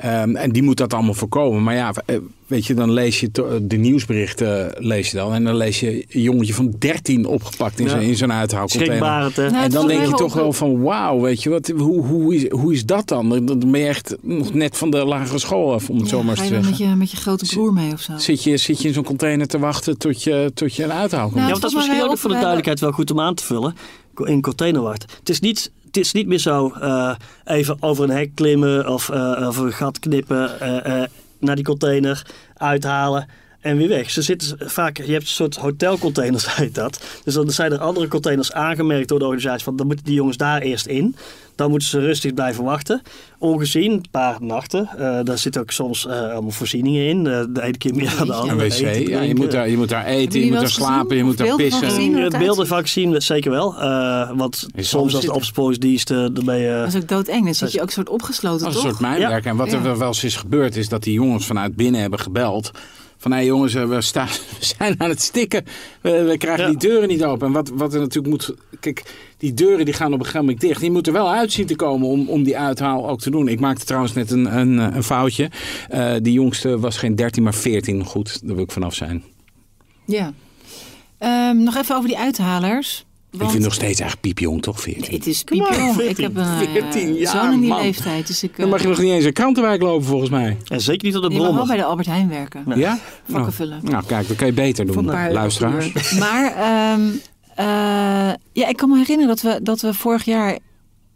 [0.05, 1.63] Um, en die moet dat allemaal voorkomen.
[1.63, 1.95] Maar ja,
[2.47, 3.31] weet je, dan lees je
[3.63, 5.35] de nieuwsberichten lees je dan.
[5.35, 7.91] En dan lees je een jongetje van 13 opgepakt in, ja.
[7.91, 8.99] zo'n, in zo'n uithaalcontainer.
[8.99, 12.51] Nou, en dan denk je toch wel van wauw, weet je, wat, hoe, hoe, is,
[12.51, 13.47] hoe is dat dan?
[13.47, 16.23] Dan ben je echt nog net van de lagere school af, om het ja, zo
[16.23, 16.71] maar te zeggen.
[16.71, 18.13] Met je, met je grote broer mee of zo?
[18.17, 21.25] Zit je, zit je in zo'n container te wachten tot je, tot je een uithaal
[21.25, 21.35] komt?
[21.35, 23.75] Nou, ja, dat is misschien ook voor de duidelijkheid wel goed om aan te vullen.
[24.25, 25.13] In containerwacht.
[25.19, 29.11] Het is niet het is niet meer zo uh, even over een hek klimmen of
[29.11, 31.03] over een gat knippen, uh,
[31.39, 32.27] naar die container
[32.57, 33.27] uithalen
[33.63, 34.11] en weer weg.
[34.11, 37.05] Ze zitten vaak, je hebt een soort hotelcontainers, heet dat.
[37.25, 40.37] Dus dan zijn er andere containers aangemerkt door de organisatie van dan moeten die jongens
[40.37, 41.17] daar eerst in.
[41.55, 43.03] Dan moeten ze rustig blijven wachten.
[43.39, 44.89] Ongezien, een paar nachten.
[44.95, 47.19] Uh, daar zitten ook soms uh, allemaal voorzieningen in.
[47.19, 48.65] Uh, de ene keer meer dan de andere.
[48.65, 51.17] Een wc, eten, ja, je, moet daar, je moet daar eten, je moet daar slapen,
[51.17, 51.89] je moet daar pissen.
[51.89, 53.75] Gezien, beelden van gezien, zeker wel.
[54.37, 56.75] want soms als de ben je...
[56.79, 58.85] Dat is ook doodeng, dan zit je ook een soort opgesloten, Als toch?
[58.85, 59.45] een soort mijnwerk.
[59.45, 59.51] Ja.
[59.51, 62.71] En wat er wel eens is gebeurd, is dat die jongens vanuit binnen hebben gebeld
[63.23, 64.27] van hé hey jongens, we, staan,
[64.59, 65.65] we zijn aan het stikken.
[66.01, 66.71] We, we krijgen ja.
[66.71, 67.47] die deuren niet open.
[67.47, 68.55] En wat, wat er natuurlijk moet.
[68.81, 69.03] Kijk,
[69.37, 70.81] die deuren die gaan op een gegeven moment dicht.
[70.81, 73.49] Die moeten wel uitzien te komen om, om die uithaal ook te doen.
[73.49, 75.51] Ik maakte trouwens net een, een, een foutje.
[75.91, 78.05] Uh, die jongste was geen 13, maar 14.
[78.05, 79.25] Goed, daar wil ik vanaf zijn.
[80.07, 80.33] Ja.
[81.51, 83.05] Um, nog even over die uithalers.
[83.33, 83.45] Want...
[83.45, 84.81] Ik vind nog steeds eigenlijk piepjong, toch?
[84.81, 85.03] 14?
[85.03, 86.01] Nee, het is piepjong.
[86.01, 87.83] Ik heb een 14 jaar, zoon in die man.
[87.83, 88.27] leeftijd.
[88.27, 90.57] Dus ik, Dan mag je nog niet eens een krantenwijk lopen, volgens mij.
[90.67, 91.41] En zeker niet op de bron.
[91.41, 92.65] Je mag wel bij de Albert Heijn werken.
[92.67, 92.75] Ja?
[92.75, 92.99] ja?
[93.23, 93.81] Vakken nou, vullen.
[93.83, 96.13] Nou, kijk, dat kan je beter doen, luisteraars.
[96.19, 96.45] Maar
[96.93, 97.21] um,
[97.59, 97.65] uh,
[98.53, 100.59] ja, ik kan me herinneren dat we, dat we vorig jaar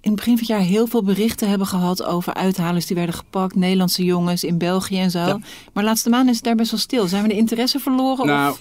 [0.01, 3.15] in het begin van het jaar heel veel berichten hebben gehad over uithalers die werden
[3.15, 3.55] gepakt.
[3.55, 5.19] Nederlandse jongens in België en zo.
[5.19, 5.37] Ja.
[5.73, 7.07] Maar de laatste maanden is het daar best wel stil.
[7.07, 8.27] Zijn we de interesse verloren?
[8.27, 8.61] Nou, of?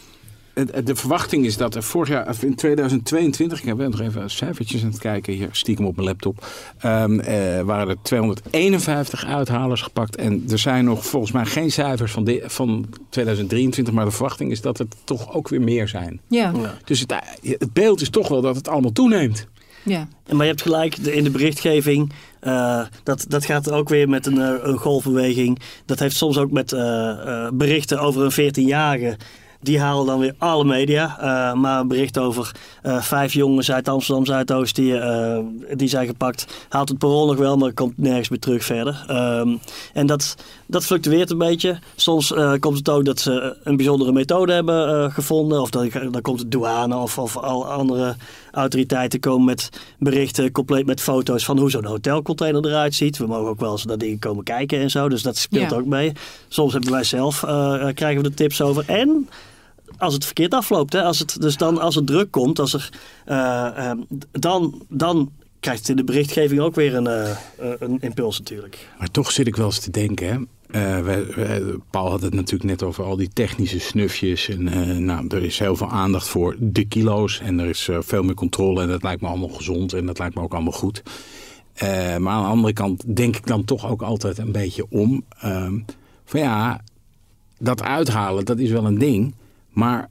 [0.84, 4.90] De verwachting is dat er vorig jaar, in 2022, ik heb nog even cijfertjes aan
[4.90, 6.48] het kijken, hier stiekem op mijn laptop,
[6.86, 10.16] um, uh, waren er 251 uithalers gepakt.
[10.16, 14.52] En er zijn nog volgens mij geen cijfers van, de, van 2023, maar de verwachting
[14.52, 16.20] is dat het toch ook weer meer zijn.
[16.28, 16.52] Ja.
[16.86, 19.48] Dus het, het beeld is toch wel dat het allemaal toeneemt.
[19.84, 20.08] Ja.
[20.28, 22.12] Maar je hebt gelijk in de berichtgeving.
[22.44, 25.60] Uh, dat, dat gaat ook weer met een, een golfbeweging.
[25.86, 29.18] Dat heeft soms ook met uh, uh, berichten over een 14-jarige.
[29.62, 31.18] Die halen dan weer alle media.
[31.20, 32.52] Uh, maar een bericht over
[32.84, 35.38] uh, vijf jongens uit Amsterdam Zuidoost die, uh,
[35.74, 36.66] die zijn gepakt.
[36.70, 39.06] Haalt het parool nog wel, maar komt nergens meer terug verder.
[39.10, 39.60] Um,
[39.94, 41.80] en dat, dat fluctueert een beetje.
[41.96, 45.62] Soms komt het ook dat ze een bijzondere methode hebben gevonden.
[45.62, 48.16] Of dan, dan komt het douane of, of al andere
[48.56, 53.18] autoriteiten komen met berichten compleet met foto's van hoe zo'n hotelcontainer eruit ziet.
[53.18, 55.10] We mogen ook wel eens naar dingen komen kijken en zo.
[55.10, 55.78] Dus dat speelt ja.
[55.78, 56.12] ook mee.
[56.48, 57.40] Soms hebben wij zelf,
[57.94, 58.84] krijgen we de tips over.
[58.88, 59.30] En
[59.98, 60.94] als het verkeerd afloopt.
[60.94, 61.04] Hè?
[61.04, 62.90] Als het, dus dan als het druk komt, als er,
[63.28, 63.92] uh, uh,
[64.32, 68.90] dan, dan krijgt het in de berichtgeving ook weer een, uh, een impuls natuurlijk.
[69.00, 70.28] Maar toch zit ik wel eens te denken.
[70.28, 70.38] Hè?
[71.04, 71.26] Wij,
[71.90, 74.50] Paul had het natuurlijk net over al die technische snufjes.
[74.50, 77.40] En uh, nou, er is heel veel aandacht voor de kilo's.
[77.40, 78.82] En er is uh, veel meer controle.
[78.82, 79.94] En dat lijkt me allemaal gezond.
[79.94, 81.04] En dat lijkt me ook allemaal goed.
[81.80, 85.26] maar aan de andere kant denk ik dan toch ook altijd een beetje om.
[86.26, 86.82] van ja,
[87.60, 89.36] dat uithalen, dat is wel een ding.
[89.70, 90.10] Maar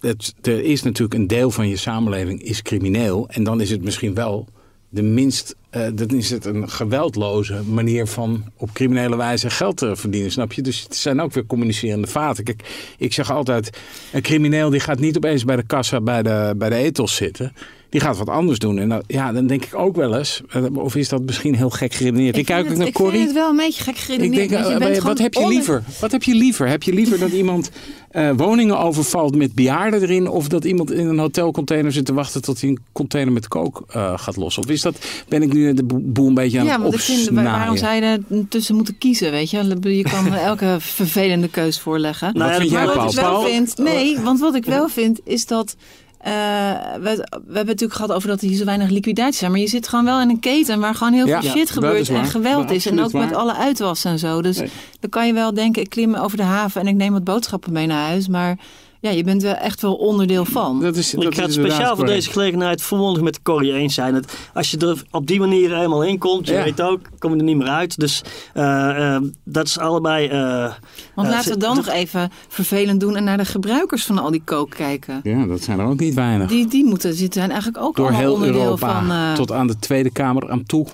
[0.00, 3.28] het, er is natuurlijk een deel van je samenleving is crimineel.
[3.28, 4.48] En dan is het misschien wel
[4.94, 5.56] de minst...
[5.76, 10.52] Uh, dan is het een geweldloze manier van op criminele wijze geld te verdienen, snap
[10.52, 10.62] je?
[10.62, 12.44] Dus het zijn ook weer communicerende vaten.
[12.44, 13.78] Kijk, ik zeg altijd,
[14.12, 17.52] een crimineel die gaat niet opeens bij de kassa bij de, bij de ethos zitten.
[17.94, 18.78] Die gaat wat anders doen.
[18.78, 21.70] En dan, ja, dan denk ik ook wel eens, eh, of is dat misschien heel
[21.70, 22.36] gek geredeneerd?
[22.36, 23.26] Ik, kijk ook vind naar het, ik vind Corrie.
[23.26, 24.34] het wel een beetje gek Ik geredeneerd.
[24.48, 25.82] denk, want je eh, bent wat heb je onder- liever?
[26.00, 26.68] Wat heb je liever?
[26.68, 27.70] Heb je liever dat iemand
[28.10, 32.42] eh, woningen overvalt met bejaarden erin, of dat iemand in een hotelcontainer zit te wachten
[32.42, 34.62] tot hij een container met kook eh, gaat lossen?
[34.62, 37.00] Of is dat, ben ik nu de bo- boel een beetje aan Ja, het ik
[37.00, 37.50] vind, opsnaaien?
[37.52, 39.76] waarom zou je er tussen moeten kiezen, weet je?
[39.80, 42.34] Je kan elke vervelende keus voorleggen.
[42.34, 43.04] Nou ja, vind dat- jij, Maar Paul?
[43.06, 43.44] wat ik wel Paul?
[43.46, 45.76] vind, nee, want wat ik wel vind is dat.
[46.24, 49.50] Eh, we, we hebben het natuurlijk gehad over dat er hier zo weinig liquidatie zijn.
[49.50, 52.08] Maar je zit gewoon wel in een keten waar gewoon heel Ja, veel shit gebeurt
[52.08, 52.86] en geweld is.
[52.86, 54.42] En ook met alle uitwas en zo.
[54.42, 54.70] Dus Nee.
[55.00, 57.72] dan kan je wel denken, ik klim over de haven en ik neem wat boodschappen
[57.72, 58.28] mee naar huis.
[58.28, 58.58] Maar
[59.04, 60.80] ja, je bent wel echt wel onderdeel van.
[60.80, 64.14] Dat is, dat Ik ga het speciaal voor deze gelegenheid volmondig met Corrie eens zijn.
[64.14, 66.62] Het, als je er op die manier eenmaal in komt, je Ja.
[66.62, 67.98] weet ook, kom je er niet meer uit.
[68.00, 68.22] Dus
[68.54, 70.28] eh, eh, dat is allebei...
[70.28, 70.72] eh,
[71.14, 74.30] Want laten we dan dat- nog even vervelend doen en naar de gebruikers van al
[74.30, 75.20] die kook kijken.
[75.22, 76.48] Ja, dat zijn er ook niet weinig.
[76.48, 79.34] Die, die moeten, die zijn eigenlijk ook Door allemaal heel onderdeel Europa van...
[79.34, 80.86] tot aan de Tweede Kamer aan toe.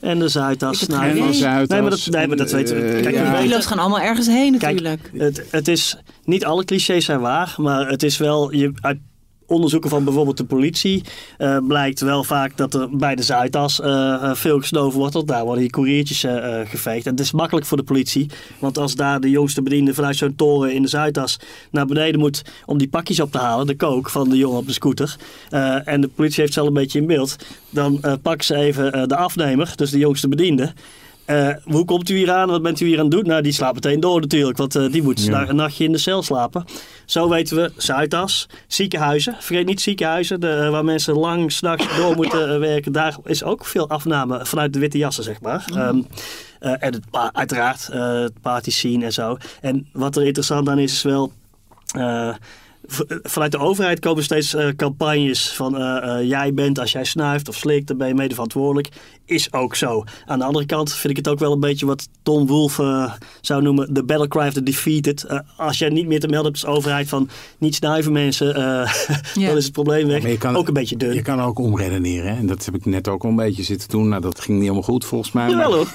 [0.00, 0.86] En de Zuidas.
[0.86, 1.68] Nou, En van Zuidas.
[1.68, 2.80] Nee, maar dat- nee, maar dat weten we.
[2.82, 3.40] Kijk, Die we ja.
[3.40, 5.10] kilo's gaan allemaal ergens heen Kijk, natuurlijk.
[5.16, 8.98] Het, het is, niet alle clichés zijn waar, maar het is wel, je, uit
[9.50, 11.02] onderzoeken van bijvoorbeeld de politie
[11.38, 15.14] eh, blijkt wel vaak dat er bij de Zuidas eh, eh, veel gesnoven wordt.
[15.14, 16.26] Want daar worden die koeriertjes
[16.64, 17.06] geveegd.
[17.06, 20.34] En het is makkelijk voor de politie, want als daar de jongste bediende vanuit zo'n
[20.36, 21.38] toren in de Zuidas
[21.70, 24.66] naar beneden moet om die pakjes op te halen, de kook van de jongen op
[24.66, 25.16] de scooter,
[25.84, 27.36] en de politie heeft ze een beetje in beeld,
[27.70, 30.72] dan pakken ze even de afnemer, dus de jongste bediende.
[31.30, 32.48] Eh, hoe komt u hier aan?
[32.48, 33.26] Wat bent u hier aan het doen?
[33.26, 35.48] Nou, die slaapt meteen door natuurlijk, want eh, die moet Ja.
[35.48, 36.64] een nachtje in de cel slapen.
[37.04, 39.36] Zo weten we, Zuidas, ziekenhuizen.
[39.38, 42.92] Vergeet niet ziekenhuizen, de, eh, waar mensen lang s'nachts door moeten werken.
[42.92, 45.64] Daar is ook veel afname vanuit de witte jassen, zeg maar.
[45.74, 46.02] Ehm,
[46.58, 47.00] eh, en het,
[47.32, 49.36] uiteraard het party scene en zo.
[49.60, 51.32] En wat er interessant aan is, is wel...
[52.88, 57.04] eh, vanuit de overheid komen steeds eh, campagnes van eh, eh, jij bent als jij
[57.04, 58.88] snuift of slikt, dan ben je mede verantwoordelijk.
[59.24, 60.04] Is ook zo.
[60.26, 63.62] Aan de andere kant vind ik het ook wel een beetje wat Tom Wolfe zou
[63.62, 65.26] noemen de battle cry of the defeated.
[65.56, 68.92] Als jij niet meer te melden hebt als overheid van niet snuiven mensen, eh,
[69.34, 69.46] Ja.
[69.48, 70.22] dan is het probleem weg.
[70.22, 71.14] Maar je kan- ook een beetje dun.
[71.14, 72.32] Je kan ook omredeneren.
[72.32, 72.36] hè.
[72.38, 74.08] En dat heb ik net ook al een beetje zitten doen.
[74.08, 75.48] Nou, dat ging niet helemaal goed volgens mij.
[75.50, 75.88] Jawel maar hoor.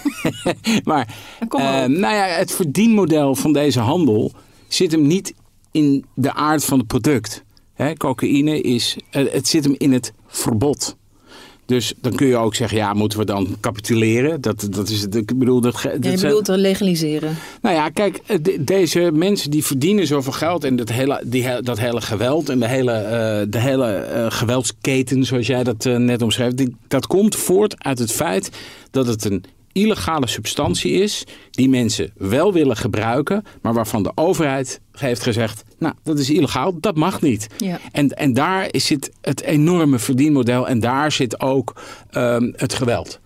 [0.84, 1.16] maar
[1.50, 4.32] maar eh, nou ja, het verdienmodel van deze handel
[4.68, 5.34] zit hem niet
[5.76, 7.44] in de aard van het product.
[7.74, 10.96] Hè, cocaïne is, eh, het zit hem in het verbod.
[11.66, 14.42] Dus dan kun je ook zeggen, ja, moeten we dan capituleren?
[14.42, 15.16] Dat, dat is het.
[15.16, 17.36] Ik bedoel, dat, dat Ja, je bedoelt legaliseren.
[17.62, 21.44] nou ja, kijk, eh, de- deze mensen die verdienen zoveel geld en dat hele, die,
[21.44, 26.22] he- dat hele geweld en de hele, eh, de hele geweldsketen, zoals jij dat net
[26.22, 28.50] omschreef, die, dat komt voort uit het feit
[28.92, 29.44] dat het een
[29.76, 35.94] illegale substantie is die mensen wel willen gebruiken, maar waarvan de overheid heeft gezegd, nou,
[36.04, 37.48] dat is illegaal, dat mag niet.
[37.58, 37.80] Ja.
[37.92, 43.20] En, en daar zit het enorme verdienmodel en daar zit ook ehm, het geweld.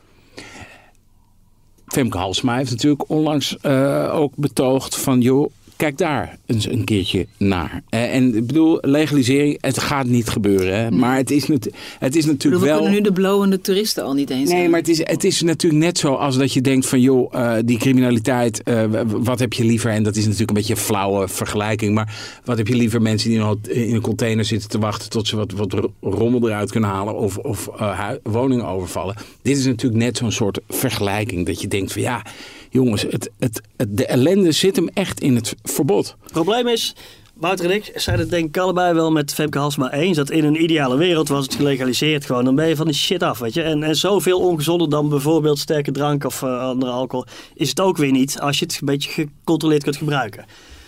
[1.86, 5.22] Femke Halsema heeft natuurlijk onlangs eh, ook betoogd van...
[5.22, 7.82] joh, kijk daar eens een keertje naar.
[7.90, 10.80] Eh, en ik bedoel, legalisering, het gaat niet gebeuren.
[10.80, 10.92] Hè?
[10.92, 12.78] Maar het is, het is bedoel, natuurlijk we wel...
[12.78, 14.70] kunnen nu de blowende toeristen al niet eens Nee, aan.
[14.70, 17.54] maar het is, het is natuurlijk net zo als dat je denkt van joh, eh,
[17.66, 19.92] die criminaliteit, eh, wat heb je liever?
[19.92, 21.94] En dat is natuurlijk een beetje een flauwe vergelijking.
[21.94, 23.40] Maar wat heb je liever mensen die
[23.86, 27.16] in een, container zitten te wachten tot ze wat, wat ro- rommel eruit kunnen halen
[27.16, 29.16] of, of eh, woningen overvallen?
[29.42, 32.22] Dit is natuurlijk net zo'n soort vergelijking dat je denkt van ja,
[32.70, 36.16] jongens, het, het, het- de ellende zit hem echt in het verbod.
[36.24, 36.96] Het probleem is,
[37.34, 40.18] Wouter en ik zijn het denk ik allebei wel met Femke Halsema eens.
[40.18, 42.46] Dat in een ideale wereld was het gelegaliseerd gewoon.
[42.46, 43.62] Dan ben je van die shit af, weet je.
[43.62, 47.98] En, en zoveel ongezonder dan bijvoorbeeld sterke drank of eh, andere alcohol is het ook
[47.98, 48.40] weer niet.
[48.40, 50.46] Als je het een beetje gecontroleerd kunt gebruiken.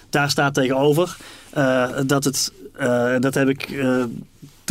[0.10, 1.18] Daar staat tegenover
[1.50, 3.68] eh, dat het, eh, dat heb ik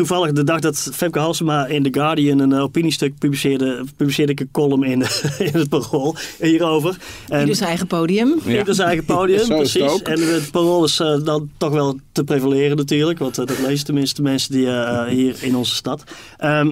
[0.00, 4.40] toevallig de dag dat Femke Halsema in The Guardian een eh, opiniestuk publiceerde, publiceerde ik
[4.40, 5.02] een column in,
[5.48, 6.96] in het parool hierover.
[7.28, 8.40] En, zijn eigen podium.
[8.44, 8.72] ja.
[8.72, 10.00] zijn eigen podium, Zo is het precies.
[10.00, 10.08] ook.
[10.08, 13.18] En het parool is eh, dan toch wel te prevaleren natuurlijk.
[13.18, 14.68] Want eh, dat lezen tenminste de mensen die
[15.08, 16.04] hier in onze stad.
[16.38, 16.70] Ehm,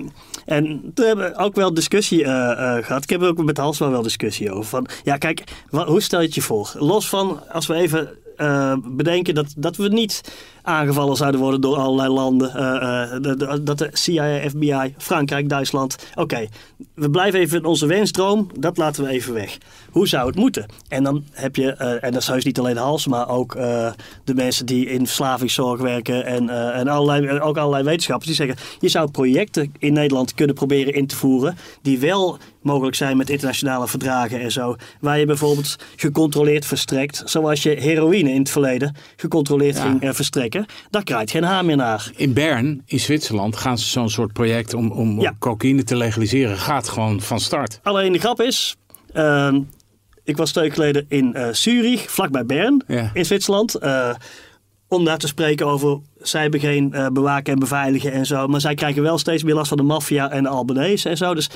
[0.48, 3.02] en toen hebben we ook wel discussie eh, eh, gehad.
[3.02, 4.64] Ik heb er ook met Halsma wel discussie over.
[4.64, 6.72] Van, ja, kijk, hoe stel je het je voor?
[6.78, 10.20] Los van, als we even eh, bedenken dat, dat we niet
[10.68, 12.54] aangevallen zouden worden door allerlei landen.
[12.54, 15.96] eh, eh, dat de CIA, FBI, Frankrijk, Duitsland.
[16.14, 16.46] Oké,
[16.94, 18.50] we blijven even in onze wensdroom.
[18.58, 19.58] Dat laten we even weg.
[19.90, 20.66] Hoe zou het moeten?
[20.88, 23.52] En dan heb je, eh, en dat is heus niet alleen Hals, maar ook
[24.24, 28.88] de mensen die in verslavingszorg werken en, en allerlei, ook allerlei wetenschappers die zeggen: je
[28.88, 33.88] zou projecten in Nederland kunnen proberen in te voeren die wel mogelijk zijn met internationale
[33.88, 34.76] verdragen en zo.
[35.00, 39.82] Waar je bijvoorbeeld gecontroleerd verstrekt, zoals je heroïne in het verleden gecontroleerd Ja.
[39.82, 40.57] ging verstrekken.
[40.64, 42.10] Verstrekken, daar krijgt geen haan meer naar.
[42.16, 45.34] In Bern, in Zwitserland, gaan ze zo'n soort project om, om Ja.
[45.38, 46.56] cocaïne te legaliseren.
[46.58, 47.80] Gaat gewoon van start.
[47.82, 48.76] Alleen de grap is,
[49.12, 49.60] ehm,
[50.24, 53.10] ik was twee geleden in eh, Zurich, vlakbij Bern, Ja.
[53.14, 53.74] in Zwitserland.
[53.74, 54.14] eh,
[54.90, 58.46] om daar te spreken over, zij hebben geen eh, bewaken en beveiligen en zo.
[58.46, 61.34] Maar zij krijgen wel steeds meer last van de maffia en de Albanese en zo.
[61.34, 61.50] Dus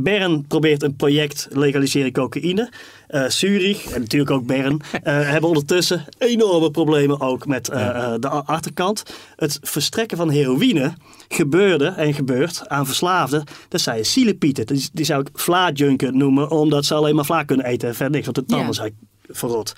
[0.00, 2.70] Bern probeert een project legaliseren cocaïne.
[3.06, 8.28] Eh, Zurich en natuurlijk ook Bern eh, hebben ondertussen enorme problemen ook met eh, de
[8.28, 9.02] achterkant.
[9.36, 10.92] Het verstrekken van heroïne
[11.28, 13.44] gebeurde en gebeurt aan verslaafden.
[13.68, 14.66] Dat zijn zielepieten.
[14.66, 18.14] Die, die zou ik vlaadjunken noemen, omdat ze alleen maar vla kunnen eten en verder
[18.14, 18.24] niks.
[18.24, 18.72] Want de tanden Ja.
[18.72, 18.96] zijn
[19.28, 19.74] verrot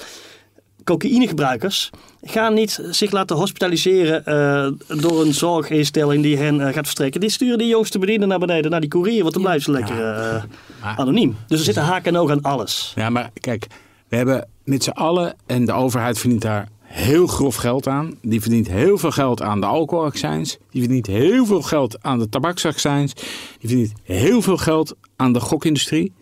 [0.91, 1.91] cocaïnegebruikers
[2.23, 7.21] gaan niet zich laten hospitaliseren eh, door een zorginstelling die hen eh, gaat verstrekken.
[7.21, 9.97] Die sturen die jongste bedienden naar beneden, naar die koerier, want dan blijven ze lekker
[10.05, 10.43] eh,
[10.83, 11.37] Maar- anoniem.
[11.47, 12.93] Dus er zitten haak en oog aan alles.
[12.97, 13.67] Ja, maar kijk,
[14.09, 18.15] we hebben met z'n allen, en de overheid verdient daar heel grof geld aan.
[18.23, 20.59] Die verdient heel veel geld aan de alcoholaccijns.
[20.71, 23.15] Die verdient heel veel geld aan de tabaksaccijns.
[23.61, 26.13] Die verdient heel veel geld aan de gokindustrie.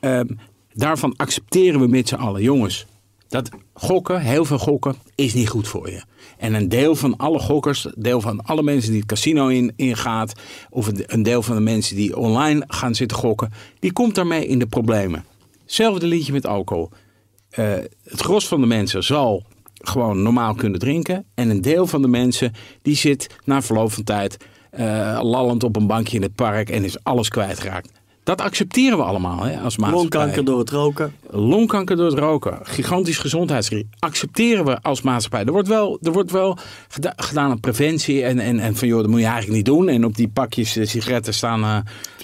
[0.00, 0.26] Ehm,
[0.72, 2.86] daarvan accepteren we met z'n allen, jongens.
[3.28, 6.02] Dat gokken, heel veel gokken, is niet goed voor je.
[6.38, 10.32] En een deel van alle gokkers, deel van alle mensen die het casino in, ingaat,
[10.70, 14.46] of een- een deel van de mensen die online gaan zitten gokken, die komt daarmee
[14.46, 15.24] in de problemen.
[15.62, 16.90] Hetzelfde liedje met alcohol.
[17.50, 17.72] Eh,
[18.04, 21.24] het gros van de mensen zal gewoon normaal kunnen drinken.
[21.34, 24.36] En een deel van de mensen die zit na verloop van tijd
[24.70, 27.90] eh, lallend op een bankje in het park en is alles kwijtgeraakt.
[28.28, 30.00] Dat accepteren we allemaal hè, als maatschappij.
[30.00, 31.14] Longkanker door het roken.
[31.30, 35.44] Longkanker door het roken, gigantisch gezondheidsrisico, accepteren we als maatschappij.
[35.44, 39.00] Er wordt wel, er wordt wel geda- gedaan aan preventie en, en, en van joh,
[39.00, 39.88] dat moet je eigenlijk niet doen.
[39.88, 41.76] En op die pakjes eh, sigaretten staan eh,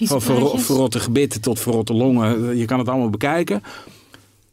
[0.07, 0.65] van praatjes.
[0.65, 2.57] verrotte gebitten tot verrotte longen.
[2.57, 3.63] Je kan het allemaal bekijken.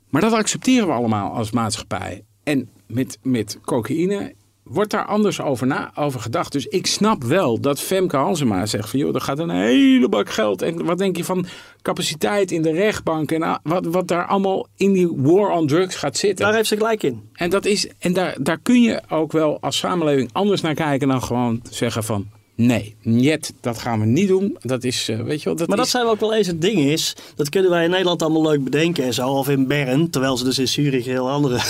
[0.09, 2.25] Maar dat accepteren we allemaal als maatschappij.
[2.43, 4.35] En met, met cocaïne
[4.73, 6.53] wordt daar anders over, na, over gedacht.
[6.53, 8.99] Dus ik snap wel dat Femke Halsema zegt van...
[8.99, 10.63] joh, er gaat een hele bak geld.
[10.63, 11.47] En wat denk je van
[11.83, 13.33] capaciteit in de rechtbank...
[13.33, 16.45] en ah, wat, wat daar allemaal in die war on drugs gaat zitten.
[16.45, 17.31] Daar heeft ze gelijk in.
[17.33, 21.09] En, dat is, en daar, daar kun je ook wel als samenleving anders naar kijken...
[21.09, 22.41] dan gewoon zeggen van...
[22.67, 24.59] nee, niet, dat gaan we niet doen.
[24.61, 25.57] Dat is, eh, weet je wel...
[25.57, 27.17] Dat Maar dat is, zijn we ook wel eens het ding is.
[27.35, 29.29] Dat kunnen wij in Nederland allemaal leuk bedenken en zo.
[29.29, 30.11] Of in Bern.
[30.11, 31.61] Terwijl ze dus in Zurich heel andere.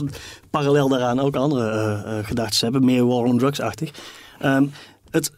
[0.50, 2.84] parallel daaraan ook andere eh, eh, gedachten hebben.
[2.84, 3.90] Meer war on drugs-achtig.
[4.38, 4.66] Ehm,
[5.10, 5.32] het,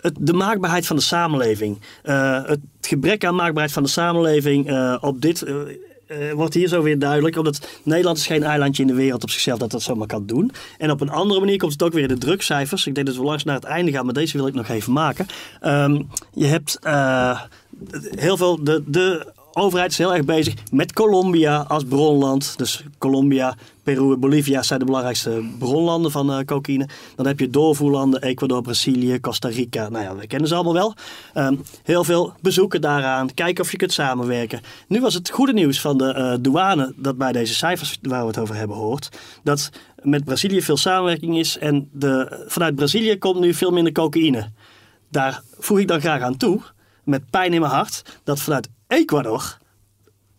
[0.00, 1.78] het, de maakbaarheid van de samenleving.
[2.02, 5.44] het gebrek aan maakbaarheid van de samenleving op dit.
[6.10, 7.36] Eh, wordt hier zo weer duidelijk.
[7.36, 10.52] Omdat Nederland is geen eilandje in de wereld op zichzelf dat dat zomaar kan doen.
[10.78, 12.86] En op een andere manier komt het ook weer in de drugcijfers.
[12.86, 14.92] Ik denk dat we langs naar het einde gaan, maar deze wil ik nog even
[14.92, 15.26] maken.
[15.60, 17.40] Ehm, je hebt eh,
[18.14, 18.64] heel veel.
[18.64, 22.58] De, de overheid is heel erg bezig met Colombia als bronland.
[22.58, 26.88] Dus Colombia, Peru en Bolivia zijn de belangrijkste bronlanden van eh, cocaïne.
[27.16, 29.88] Dan heb je doorvoerlanden, Ecuador, Brazilië, Costa Rica.
[29.88, 30.94] Nou ja, we kennen ze allemaal wel.
[31.34, 33.34] Ehm, heel veel bezoeken daaraan.
[33.34, 34.60] Kijken of je kunt samenwerken.
[34.88, 38.26] Nu was het goede nieuws van de eh, douane dat bij deze cijfers waar we
[38.26, 39.08] het over hebben hoort.
[39.42, 39.70] Dat
[40.02, 41.58] met Brazilië veel samenwerking is.
[41.58, 44.50] En de, vanuit Brazilië komt nu veel minder cocaïne.
[45.10, 46.60] Daar voeg ik dan graag aan toe,
[47.10, 49.58] met pijn in mijn hart, dat vanuit Ecuador,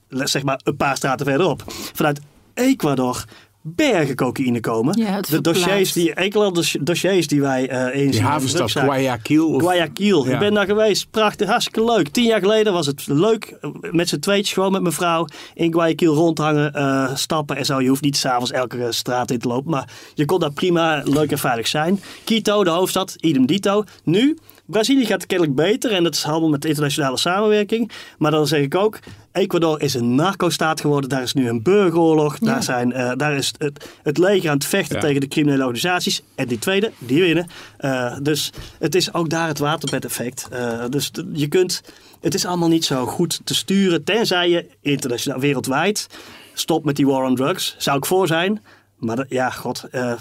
[0.08, 2.20] zeg maar een paar straten verderop, vanuit
[2.54, 3.26] Ecuador
[3.62, 5.00] bergen cocaïne komen.
[5.00, 9.54] Ja, de dossiers die, Ecuador dossiers die wij eh in die havenstad Guayaquil.
[9.54, 10.26] Of, Guayaquil.
[10.26, 10.34] Ja.
[10.34, 11.12] Ik ben daar geweest.
[11.12, 12.08] Prachtig, hartstikke leuk.
[12.08, 15.74] Tien jaar geleden was het leuk eh, met z'n tweetjes gewoon met mijn vrouw in
[15.74, 17.82] Guayaquil rondhangen, eh, stappen en zo.
[17.82, 21.32] Je hoeft niet s'avonds elke straat in te lopen, maar je kon daar prima leuk
[21.32, 22.02] en veilig zijn.
[22.24, 23.84] Quito, de hoofdstad, idem dito.
[24.04, 24.38] Nu,
[24.72, 27.92] Brazilië gaat het kennelijk beter en dat is allemaal met internationale samenwerking.
[28.18, 29.00] Maar dan zeg ik ook,
[29.32, 31.10] Ecuador is een narco-staat geworden.
[31.10, 32.38] Daar is nu een burgeroorlog.
[32.40, 35.02] Daar, zijn, eh, daar is het, het leger aan het vechten Ja.
[35.02, 36.22] tegen de criminele organisaties.
[36.36, 37.48] En die tweede, die winnen.
[37.78, 40.48] Eh, dus het is ook daar het waterbed-effect.
[40.52, 41.82] Eh, dus je kunt,
[42.22, 44.04] het is allemaal niet zo goed te sturen.
[44.04, 46.08] Tenzij je internationaal, wereldwijd,
[46.54, 47.76] stopt met die war on drugs.
[47.78, 48.62] Zou ik voor zijn.
[48.98, 49.84] Maar dat- ja, god.
[49.92, 50.14] eh,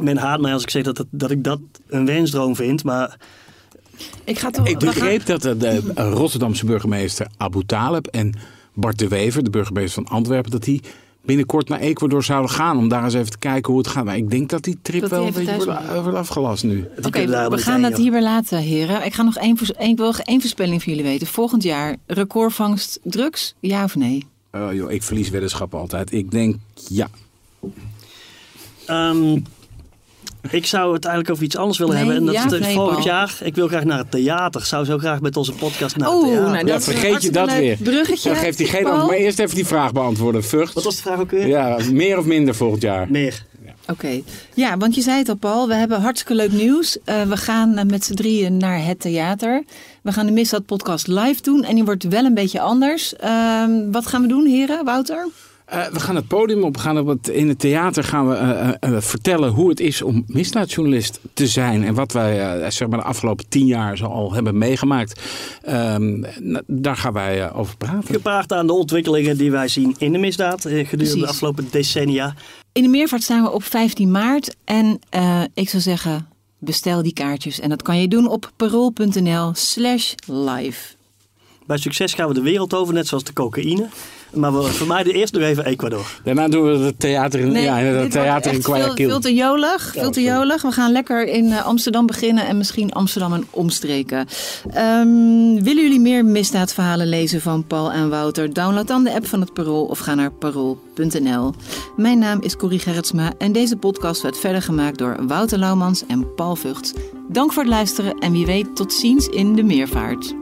[0.00, 2.84] men haat mij als ik zeg dat, het- dat ik dat een wensdroom vind.
[2.84, 3.16] Maar
[4.24, 4.66] Ik ga toch.
[4.66, 8.34] Ik gaan- begreep dat de, de Rotterdamse burgemeester Abu Taleb en
[8.74, 10.80] Bart de Wever, de burgemeester van Antwerpen, dat die
[11.22, 14.04] binnenkort naar Ecuador zouden gaan om daar eens even te kijken hoe het gaat.
[14.04, 16.88] Maar ik denk dat die trip Dat wel een beetje wordt, afgelast nu.
[17.02, 17.96] Oké, we gaan joh.
[17.96, 19.04] hierbij laten, heren.
[19.04, 21.26] Ik ga nog één, één, ik wil nog één voorspelling van jullie weten.
[21.26, 24.26] Volgend jaar recordvangst drugs, ja of nee?
[24.52, 26.12] Oh, joh, ik verlies weddenschappen altijd.
[26.12, 26.56] Ik denk
[26.88, 27.08] ja.
[28.86, 29.38] Ehm,
[30.50, 32.20] ik zou het eigenlijk over iets anders willen Nee, hebben.
[32.20, 33.38] En dat ja is het volgend jaar.
[33.42, 34.66] Ik wil graag naar het theater.
[34.66, 36.50] Zou zo graag met onze podcast naar het Oeh, theater.
[36.50, 37.76] nou, Ja, dat vergeet je dat weer.
[37.82, 39.06] bruggetje, Dan geeft hij geen antwoord.
[39.06, 40.44] Maar eerst even die vraag beantwoorden.
[40.44, 40.72] Vught.
[40.72, 41.46] Wat was de vraag ook weer?
[41.46, 43.06] Ja, meer of minder volgend jaar?
[43.10, 43.46] Meer.
[43.90, 44.20] Oké.
[44.54, 45.68] Ja, want je zei het al, Paul.
[45.68, 46.96] We hebben hartstikke leuk nieuws.
[47.04, 49.64] Uh, we gaan uh, met z'n drieën naar het theater.
[50.02, 51.64] We gaan de Misdaad podcast live doen.
[51.64, 53.14] En die wordt wel een beetje anders.
[53.24, 53.62] Uh,
[53.92, 54.84] wat gaan we doen, heren?
[54.84, 55.26] Wouter?
[55.72, 56.74] Uh, we gaan het podium op.
[56.74, 60.02] We gaan op het, in het theater gaan we uh, uh, vertellen hoe het is
[60.02, 61.84] om misdaadjournalist te zijn.
[61.84, 65.20] En wat wij zeg maar de afgelopen tien jaar zo al hebben meegemaakt.
[65.62, 66.24] Ehm,
[66.66, 68.14] daar gaan wij over praten.
[68.14, 71.20] Gepaard aan de ontwikkelingen die wij zien in de misdaad gedurende Precies.
[71.20, 72.34] de afgelopen decennia.
[72.72, 74.56] In de meervaart staan we op 15 maart.
[74.64, 74.98] En
[75.54, 77.60] ik zou zeggen, bestel die kaartjes.
[77.60, 80.96] En dat kan je doen op parool.nl slash live.
[81.66, 83.88] Bij succes gaan we de wereld over, net zoals de cocaïne.
[84.34, 86.06] Maar we vermijden eerst nog even Ecuador.
[86.24, 89.08] Daarna doen we het theater in, nee, ja, het theater in Guayaquil.
[89.08, 90.62] Veel, te jolig, veel te jolig.
[90.62, 94.26] We gaan lekker in uh, Amsterdam beginnen en misschien Amsterdam en omstreken.
[94.76, 98.52] Um, willen jullie meer misdaadverhalen lezen van Paul en Wouter?
[98.52, 101.54] Download dan de app van het Parool of ga naar parool.nl.
[101.96, 106.34] Mijn naam is Corrie Gerritsma en deze podcast werd verder gemaakt door Wouter Laumans en
[106.34, 106.94] Paul Vught.
[107.28, 110.34] Dank voor het luisteren en wie weet tot ziens in de meervaart.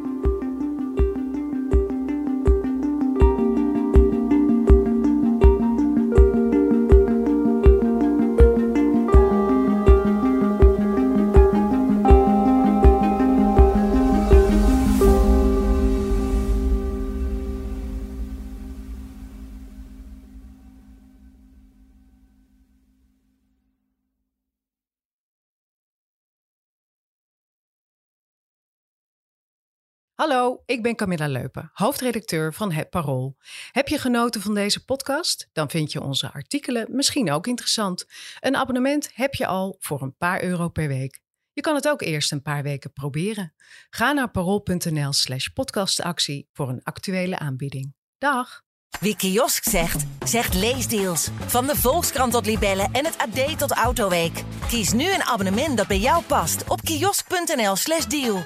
[30.29, 33.37] Hallo, ik ben Camilla Leupen, hoofdredacteur van Het Parool.
[33.71, 35.49] Heb je genoten van deze podcast?
[35.53, 38.07] Dan vind je onze artikelen misschien ook interessant.
[38.41, 41.21] Een abonnement heb je al voor een paar euro per week.
[41.53, 43.55] Je kan het ook eerst een paar weken proberen.
[43.91, 47.95] Ga naar parool.nl/slash podcastactie voor een actuele aanbieding.
[48.19, 48.63] Dag!
[49.01, 51.29] Wie kiosk zegt, zegt leesdeals.
[51.47, 54.43] Van de Volkskrant tot Libellen en het AD tot Autoweek.
[54.69, 58.45] Kies nu een abonnement dat bij jou past op kiosk.nl/slash deal.